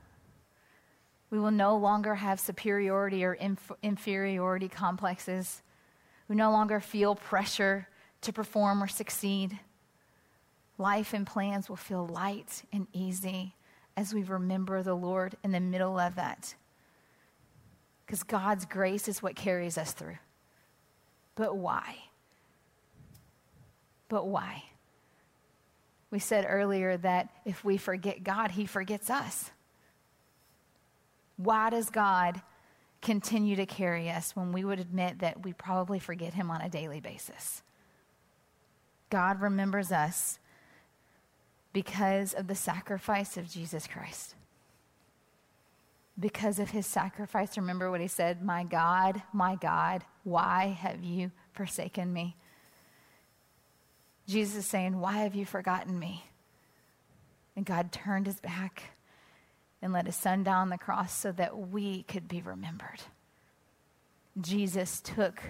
We 1.30 1.38
will 1.38 1.50
no 1.50 1.76
longer 1.76 2.14
have 2.14 2.40
superiority 2.40 3.24
or 3.24 3.34
inf- 3.34 3.72
inferiority 3.82 4.68
complexes. 4.68 5.62
We 6.28 6.36
no 6.36 6.50
longer 6.50 6.80
feel 6.80 7.14
pressure 7.14 7.88
to 8.22 8.32
perform 8.32 8.82
or 8.82 8.88
succeed. 8.88 9.58
Life 10.78 11.12
and 11.12 11.26
plans 11.26 11.68
will 11.68 11.76
feel 11.76 12.06
light 12.06 12.62
and 12.72 12.86
easy 12.92 13.54
as 13.96 14.14
we 14.14 14.22
remember 14.22 14.82
the 14.82 14.94
Lord 14.94 15.36
in 15.42 15.52
the 15.52 15.60
middle 15.60 15.98
of 15.98 16.14
that. 16.14 16.54
Because 18.06 18.22
God's 18.22 18.64
grace 18.64 19.08
is 19.08 19.22
what 19.22 19.36
carries 19.36 19.76
us 19.76 19.92
through. 19.92 20.18
But 21.34 21.56
why? 21.56 21.96
But 24.08 24.26
why? 24.26 24.64
We 26.10 26.18
said 26.18 26.46
earlier 26.48 26.96
that 26.96 27.28
if 27.44 27.64
we 27.64 27.76
forget 27.76 28.24
God, 28.24 28.52
He 28.52 28.64
forgets 28.64 29.10
us. 29.10 29.50
Why 31.38 31.70
does 31.70 31.88
God 31.88 32.42
continue 33.00 33.56
to 33.56 33.64
carry 33.64 34.10
us 34.10 34.36
when 34.36 34.52
we 34.52 34.64
would 34.64 34.80
admit 34.80 35.20
that 35.20 35.42
we 35.44 35.54
probably 35.54 35.98
forget 35.98 36.34
Him 36.34 36.50
on 36.50 36.60
a 36.60 36.68
daily 36.68 37.00
basis? 37.00 37.62
God 39.08 39.40
remembers 39.40 39.90
us 39.90 40.38
because 41.72 42.34
of 42.34 42.46
the 42.46 42.54
sacrifice 42.54 43.36
of 43.36 43.48
Jesus 43.48 43.86
Christ. 43.86 44.34
Because 46.18 46.58
of 46.58 46.70
his 46.70 46.86
sacrifice, 46.86 47.56
remember 47.56 47.90
what 47.90 48.00
he 48.00 48.08
said, 48.08 48.42
My 48.44 48.64
God, 48.64 49.22
my 49.32 49.54
God, 49.54 50.04
why 50.24 50.76
have 50.78 51.04
you 51.04 51.30
forsaken 51.52 52.12
me? 52.12 52.36
Jesus 54.26 54.56
is 54.56 54.66
saying, 54.66 54.98
Why 54.98 55.18
have 55.18 55.36
you 55.36 55.46
forgotten 55.46 55.96
me? 55.98 56.24
And 57.54 57.64
God 57.64 57.92
turned 57.92 58.26
his 58.26 58.40
back 58.40 58.82
and 59.80 59.92
let 59.92 60.06
his 60.06 60.16
son 60.16 60.44
die 60.44 60.52
on 60.52 60.70
the 60.70 60.78
cross 60.78 61.14
so 61.14 61.32
that 61.32 61.56
we 61.56 62.02
could 62.04 62.28
be 62.28 62.42
remembered. 62.42 63.00
Jesus 64.40 65.00
took 65.00 65.40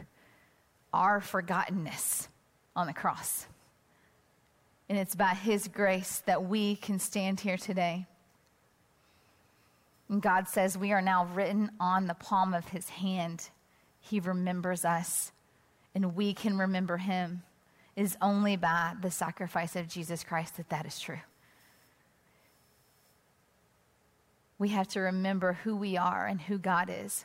our 0.93 1.21
forgottenness 1.21 2.29
on 2.75 2.87
the 2.87 2.93
cross. 2.93 3.47
And 4.89 4.99
it's 4.99 5.15
by 5.15 5.35
his 5.35 5.69
grace 5.69 6.23
that 6.27 6.45
we 6.45 6.77
can 6.77 6.99
stand 6.99 7.41
here 7.41 7.59
today. 7.59 8.07
And 10.09 10.23
God 10.23 10.49
says 10.49 10.79
we 10.79 10.93
are 10.93 11.03
now 11.03 11.27
written 11.27 11.71
on 11.79 12.07
the 12.07 12.15
palm 12.15 12.55
of 12.55 12.69
his 12.69 12.89
hand. 12.89 13.51
He 14.01 14.21
remembers 14.21 14.85
us, 14.87 15.33
and 15.95 16.17
we 16.17 16.33
can 16.33 16.57
remember 16.57 16.97
him. 16.97 17.43
It 17.95 18.03
is 18.03 18.17
only 18.23 18.57
by 18.57 18.95
the 19.03 19.11
sacrifice 19.11 19.77
of 19.77 19.89
Jesus 19.89 20.25
Christ 20.25 20.57
that 20.57 20.71
that 20.71 20.87
is 20.87 20.99
true. 20.99 21.19
We 24.59 24.71
have 24.71 24.89
to 24.89 25.01
remember 25.01 25.53
who 25.65 25.77
we 25.77 25.97
are 25.97 26.27
and 26.27 26.41
who 26.41 26.59
God 26.59 26.91
is 26.93 27.25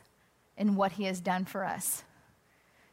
and 0.56 0.76
what 0.76 0.92
He 0.92 1.04
has 1.04 1.20
done 1.20 1.44
for 1.44 1.64
us. 1.64 2.04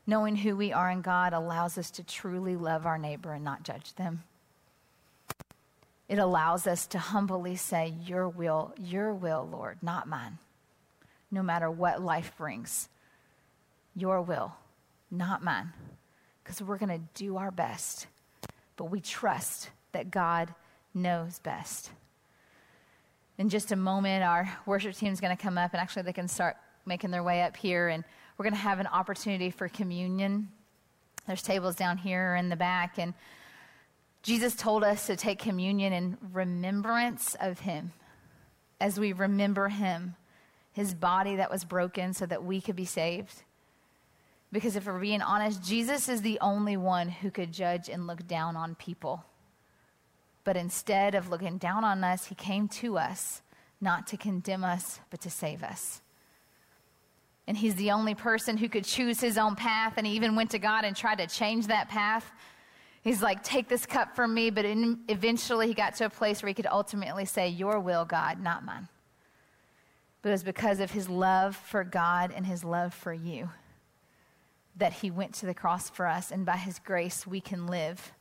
Knowing 0.07 0.35
who 0.35 0.55
we 0.55 0.73
are 0.73 0.89
in 0.89 1.01
God 1.01 1.31
allows 1.31 1.77
us 1.77 1.91
to 1.91 2.03
truly 2.03 2.55
love 2.55 2.85
our 2.85 2.97
neighbor 2.97 3.33
and 3.33 3.43
not 3.43 3.63
judge 3.63 3.93
them. 3.95 4.23
It 6.09 6.17
allows 6.17 6.65
us 6.65 6.87
to 6.87 6.99
humbly 6.99 7.55
say, 7.55 7.93
Your 8.05 8.27
will, 8.27 8.73
your 8.77 9.13
will, 9.13 9.47
Lord, 9.49 9.77
not 9.81 10.07
mine. 10.07 10.39
No 11.29 11.43
matter 11.43 11.69
what 11.69 12.01
life 12.01 12.33
brings, 12.37 12.89
your 13.95 14.21
will, 14.21 14.53
not 15.09 15.43
mine. 15.43 15.71
Because 16.43 16.61
we're 16.61 16.79
going 16.79 16.89
to 16.89 17.23
do 17.23 17.37
our 17.37 17.51
best, 17.51 18.07
but 18.75 18.85
we 18.85 18.99
trust 18.99 19.69
that 19.91 20.11
God 20.11 20.53
knows 20.93 21.39
best 21.39 21.91
in 23.41 23.49
just 23.49 23.71
a 23.71 23.75
moment, 23.75 24.23
our 24.23 24.55
worship 24.67 24.93
team 24.93 25.11
is 25.11 25.19
going 25.19 25.35
to 25.35 25.41
come 25.41 25.57
up, 25.57 25.73
and 25.73 25.81
actually, 25.81 26.03
they 26.03 26.13
can 26.13 26.27
start 26.27 26.57
making 26.85 27.09
their 27.09 27.23
way 27.23 27.41
up 27.41 27.57
here, 27.57 27.87
and 27.87 28.03
we're 28.37 28.43
going 28.43 28.53
to 28.53 28.59
have 28.59 28.79
an 28.79 28.85
opportunity 28.85 29.49
for 29.49 29.67
communion. 29.67 30.47
There's 31.25 31.41
tables 31.41 31.75
down 31.75 31.97
here 31.97 32.35
in 32.35 32.49
the 32.49 32.55
back, 32.55 32.99
and 32.99 33.15
Jesus 34.21 34.55
told 34.55 34.83
us 34.83 35.07
to 35.07 35.15
take 35.15 35.39
communion 35.39 35.91
in 35.91 36.17
remembrance 36.31 37.35
of 37.41 37.61
him 37.61 37.93
as 38.79 38.99
we 38.99 39.11
remember 39.11 39.69
him, 39.69 40.15
his 40.71 40.93
body 40.93 41.37
that 41.37 41.49
was 41.49 41.63
broken 41.63 42.13
so 42.13 42.27
that 42.27 42.43
we 42.43 42.61
could 42.61 42.75
be 42.75 42.85
saved. 42.85 43.41
Because 44.51 44.75
if 44.75 44.85
we're 44.85 44.99
being 44.99 45.23
honest, 45.23 45.63
Jesus 45.63 46.07
is 46.07 46.21
the 46.21 46.37
only 46.41 46.77
one 46.77 47.09
who 47.09 47.31
could 47.31 47.51
judge 47.51 47.89
and 47.89 48.05
look 48.05 48.27
down 48.27 48.55
on 48.55 48.75
people. 48.75 49.25
But 50.43 50.57
instead 50.57 51.15
of 51.15 51.29
looking 51.29 51.57
down 51.57 51.83
on 51.83 52.03
us, 52.03 52.25
he 52.25 52.35
came 52.35 52.67
to 52.69 52.97
us, 52.97 53.41
not 53.79 54.07
to 54.07 54.17
condemn 54.17 54.63
us, 54.63 54.99
but 55.09 55.21
to 55.21 55.29
save 55.29 55.63
us. 55.63 56.01
And 57.47 57.57
he's 57.57 57.75
the 57.75 57.91
only 57.91 58.15
person 58.15 58.57
who 58.57 58.69
could 58.69 58.85
choose 58.85 59.19
his 59.19 59.37
own 59.37 59.55
path, 59.55 59.93
and 59.97 60.07
he 60.07 60.13
even 60.13 60.35
went 60.35 60.51
to 60.51 60.59
God 60.59 60.85
and 60.85 60.95
tried 60.95 61.17
to 61.17 61.27
change 61.27 61.67
that 61.67 61.89
path. 61.89 62.31
He's 63.03 63.21
like, 63.21 63.43
Take 63.43 63.67
this 63.67 63.85
cup 63.85 64.15
from 64.15 64.33
me, 64.33 64.49
but 64.49 64.65
in, 64.65 64.99
eventually 65.07 65.67
he 65.67 65.73
got 65.73 65.95
to 65.95 66.05
a 66.05 66.09
place 66.09 66.41
where 66.41 66.47
he 66.47 66.53
could 66.53 66.67
ultimately 66.67 67.25
say, 67.25 67.49
Your 67.49 67.79
will, 67.79 68.05
God, 68.05 68.41
not 68.41 68.63
mine. 68.63 68.87
But 70.21 70.29
it 70.29 70.33
was 70.33 70.43
because 70.43 70.79
of 70.79 70.91
his 70.91 71.09
love 71.09 71.55
for 71.55 71.83
God 71.83 72.31
and 72.35 72.45
his 72.45 72.63
love 72.63 72.93
for 72.93 73.13
you 73.13 73.49
that 74.77 74.93
he 74.93 75.11
went 75.11 75.33
to 75.35 75.45
the 75.45 75.53
cross 75.53 75.89
for 75.89 76.07
us, 76.07 76.31
and 76.31 76.45
by 76.45 76.57
his 76.57 76.79
grace, 76.79 77.27
we 77.27 77.41
can 77.41 77.67
live. 77.67 78.13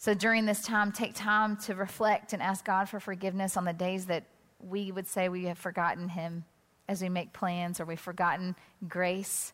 So 0.00 0.14
during 0.14 0.46
this 0.46 0.62
time, 0.62 0.92
take 0.92 1.14
time 1.14 1.56
to 1.62 1.74
reflect 1.74 2.32
and 2.32 2.40
ask 2.40 2.64
God 2.64 2.88
for 2.88 3.00
forgiveness 3.00 3.56
on 3.56 3.64
the 3.64 3.72
days 3.72 4.06
that 4.06 4.24
we 4.60 4.92
would 4.92 5.08
say 5.08 5.28
we 5.28 5.46
have 5.46 5.58
forgotten 5.58 6.08
him 6.08 6.44
as 6.88 7.02
we 7.02 7.08
make 7.08 7.32
plans 7.32 7.80
or 7.80 7.84
we've 7.84 7.98
forgotten 7.98 8.54
grace 8.88 9.52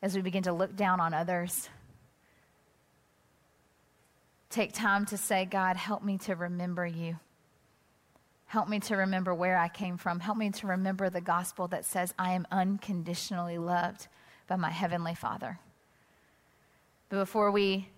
as 0.00 0.16
we 0.16 0.22
begin 0.22 0.42
to 0.44 0.52
look 0.54 0.74
down 0.76 0.98
on 0.98 1.12
others. 1.12 1.68
Take 4.48 4.72
time 4.72 5.04
to 5.06 5.18
say, 5.18 5.44
God, 5.44 5.76
help 5.76 6.02
me 6.02 6.16
to 6.18 6.34
remember 6.34 6.86
you. 6.86 7.18
Help 8.46 8.66
me 8.66 8.80
to 8.80 8.96
remember 8.96 9.34
where 9.34 9.58
I 9.58 9.68
came 9.68 9.98
from. 9.98 10.20
Help 10.20 10.38
me 10.38 10.50
to 10.52 10.68
remember 10.68 11.10
the 11.10 11.20
gospel 11.20 11.68
that 11.68 11.84
says 11.84 12.14
I 12.18 12.32
am 12.32 12.46
unconditionally 12.50 13.58
loved 13.58 14.08
by 14.48 14.56
my 14.56 14.70
Heavenly 14.70 15.14
Father. 15.14 15.58
But 17.10 17.18
before 17.18 17.50
we 17.50 17.88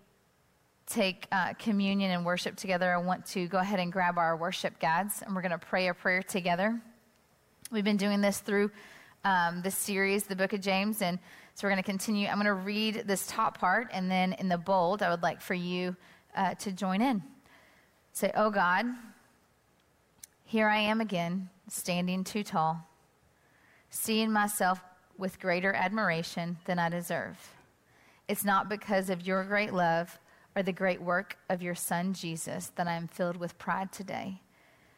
take 0.92 1.26
uh, 1.33 1.55
communion 1.55 2.11
and 2.11 2.24
worship 2.24 2.55
together, 2.57 2.92
I 2.92 2.98
want 2.98 3.24
to 3.28 3.46
go 3.46 3.59
ahead 3.59 3.81
and 3.81 3.90
grab 3.90 4.18
our 4.18 4.37
worship 4.37 4.78
guides 4.78 5.22
and 5.22 5.35
we're 5.35 5.40
going 5.40 5.52
to 5.52 5.59
pray 5.59 5.88
a 5.88 5.94
prayer 5.94 6.22
together. 6.22 6.78
We've 7.70 7.85
been 7.85 7.96
doing 7.96 8.20
this 8.20 8.38
through 8.38 8.70
um, 9.24 9.62
this 9.62 9.76
series, 9.76 10.24
the 10.24 10.37
book 10.37 10.52
of 10.52 10.61
James, 10.61 11.00
and 11.00 11.18
so 11.55 11.66
we're 11.66 11.70
going 11.70 11.83
to 11.83 11.88
continue. 11.88 12.28
I'm 12.28 12.35
going 12.35 12.46
to 12.46 12.52
read 12.52 13.05
this 13.07 13.26
top 13.26 13.59
part, 13.59 13.88
and 13.92 14.11
then 14.11 14.35
in 14.35 14.48
the 14.48 14.59
bold, 14.59 15.02
I 15.02 15.09
would 15.09 15.22
like 15.22 15.40
for 15.40 15.55
you 15.55 15.96
uh, 16.37 16.55
to 16.57 16.72
join 16.72 17.00
in. 17.00 17.22
Say, 18.12 18.31
Oh 18.35 18.50
God, 18.50 18.85
here 20.44 20.68
I 20.68 20.78
am 20.78 21.00
again, 21.00 21.48
standing 21.68 22.24
too 22.24 22.42
tall, 22.42 22.87
seeing 23.88 24.31
myself 24.31 24.81
with 25.16 25.40
greater 25.40 25.72
admiration 25.72 26.59
than 26.66 26.78
I 26.78 26.90
deserve. 26.90 27.38
It's 28.28 28.44
not 28.44 28.68
because 28.68 29.09
of 29.09 29.26
your 29.26 29.44
great 29.44 29.72
love 29.72 30.18
or 30.54 30.62
the 30.62 30.72
great 30.72 31.00
work 31.00 31.36
of 31.48 31.62
your 31.62 31.74
Son 31.74 32.12
Jesus 32.12 32.70
that 32.76 32.86
I 32.86 32.94
am 32.94 33.08
filled 33.08 33.36
with 33.36 33.58
pride 33.58 33.92
today, 33.92 34.40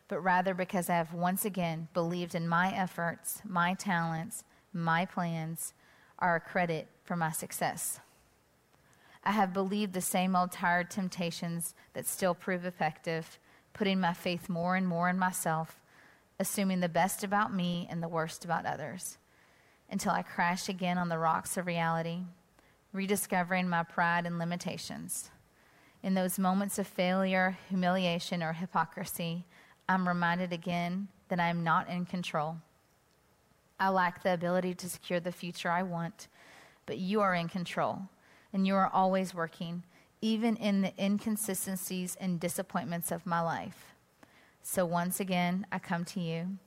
but 0.08 0.20
rather 0.20 0.54
because 0.54 0.90
I 0.90 0.94
have 0.96 1.14
once 1.14 1.44
again 1.44 1.88
believed 1.94 2.34
in 2.34 2.48
my 2.48 2.74
efforts, 2.74 3.40
my 3.44 3.74
talents, 3.74 4.44
my 4.72 5.04
plans 5.04 5.72
are 6.18 6.36
a 6.36 6.40
credit 6.40 6.88
for 7.04 7.16
my 7.16 7.30
success. 7.30 8.00
I 9.24 9.32
have 9.32 9.54
believed 9.54 9.94
the 9.94 10.00
same 10.00 10.36
old 10.36 10.52
tired 10.52 10.90
temptations 10.90 11.74
that 11.94 12.06
still 12.06 12.34
prove 12.34 12.64
effective, 12.64 13.38
putting 13.72 14.00
my 14.00 14.12
faith 14.12 14.48
more 14.48 14.76
and 14.76 14.86
more 14.86 15.08
in 15.08 15.18
myself, 15.18 15.80
assuming 16.38 16.80
the 16.80 16.88
best 16.88 17.24
about 17.24 17.54
me 17.54 17.86
and 17.90 18.02
the 18.02 18.08
worst 18.08 18.44
about 18.44 18.66
others 18.66 19.18
until 19.90 20.12
I 20.12 20.22
crash 20.22 20.68
again 20.68 20.98
on 20.98 21.08
the 21.08 21.18
rocks 21.18 21.56
of 21.56 21.66
reality, 21.66 22.20
rediscovering 22.92 23.68
my 23.68 23.82
pride 23.82 24.26
and 24.26 24.38
limitations. 24.38 25.30
In 26.04 26.12
those 26.12 26.38
moments 26.38 26.78
of 26.78 26.86
failure, 26.86 27.56
humiliation, 27.70 28.42
or 28.42 28.52
hypocrisy, 28.52 29.46
I'm 29.88 30.06
reminded 30.06 30.52
again 30.52 31.08
that 31.30 31.40
I 31.40 31.48
am 31.48 31.64
not 31.64 31.88
in 31.88 32.04
control. 32.04 32.58
I 33.80 33.88
lack 33.88 34.22
the 34.22 34.34
ability 34.34 34.74
to 34.74 34.90
secure 34.90 35.18
the 35.18 35.32
future 35.32 35.70
I 35.70 35.82
want, 35.82 36.28
but 36.84 36.98
you 36.98 37.22
are 37.22 37.34
in 37.34 37.48
control, 37.48 38.02
and 38.52 38.66
you 38.66 38.74
are 38.74 38.90
always 38.92 39.34
working, 39.34 39.82
even 40.20 40.56
in 40.56 40.82
the 40.82 40.92
inconsistencies 41.02 42.18
and 42.20 42.38
disappointments 42.38 43.10
of 43.10 43.24
my 43.24 43.40
life. 43.40 43.94
So 44.62 44.84
once 44.84 45.20
again, 45.20 45.66
I 45.72 45.78
come 45.78 46.04
to 46.04 46.20
you, 46.20 46.58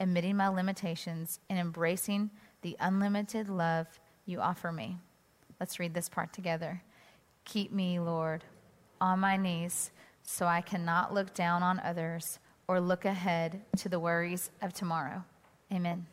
admitting 0.00 0.38
my 0.38 0.48
limitations 0.48 1.40
and 1.50 1.58
embracing 1.58 2.30
the 2.62 2.74
unlimited 2.80 3.50
love 3.50 4.00
you 4.24 4.40
offer 4.40 4.72
me. 4.72 4.96
Let's 5.60 5.78
read 5.78 5.92
this 5.92 6.08
part 6.08 6.32
together. 6.32 6.80
Keep 7.44 7.70
me, 7.70 8.00
Lord, 8.00 8.44
on 9.00 9.20
my 9.20 9.36
knees 9.36 9.90
so 10.22 10.46
I 10.46 10.60
cannot 10.60 11.14
look 11.14 11.32
down 11.32 11.62
on 11.62 11.80
others 11.80 12.38
or 12.68 12.80
look 12.80 13.06
ahead 13.06 13.62
to 13.78 13.88
the 13.88 13.98
worries 13.98 14.50
of 14.60 14.74
tomorrow. 14.74 15.24
Amen. 15.72 16.06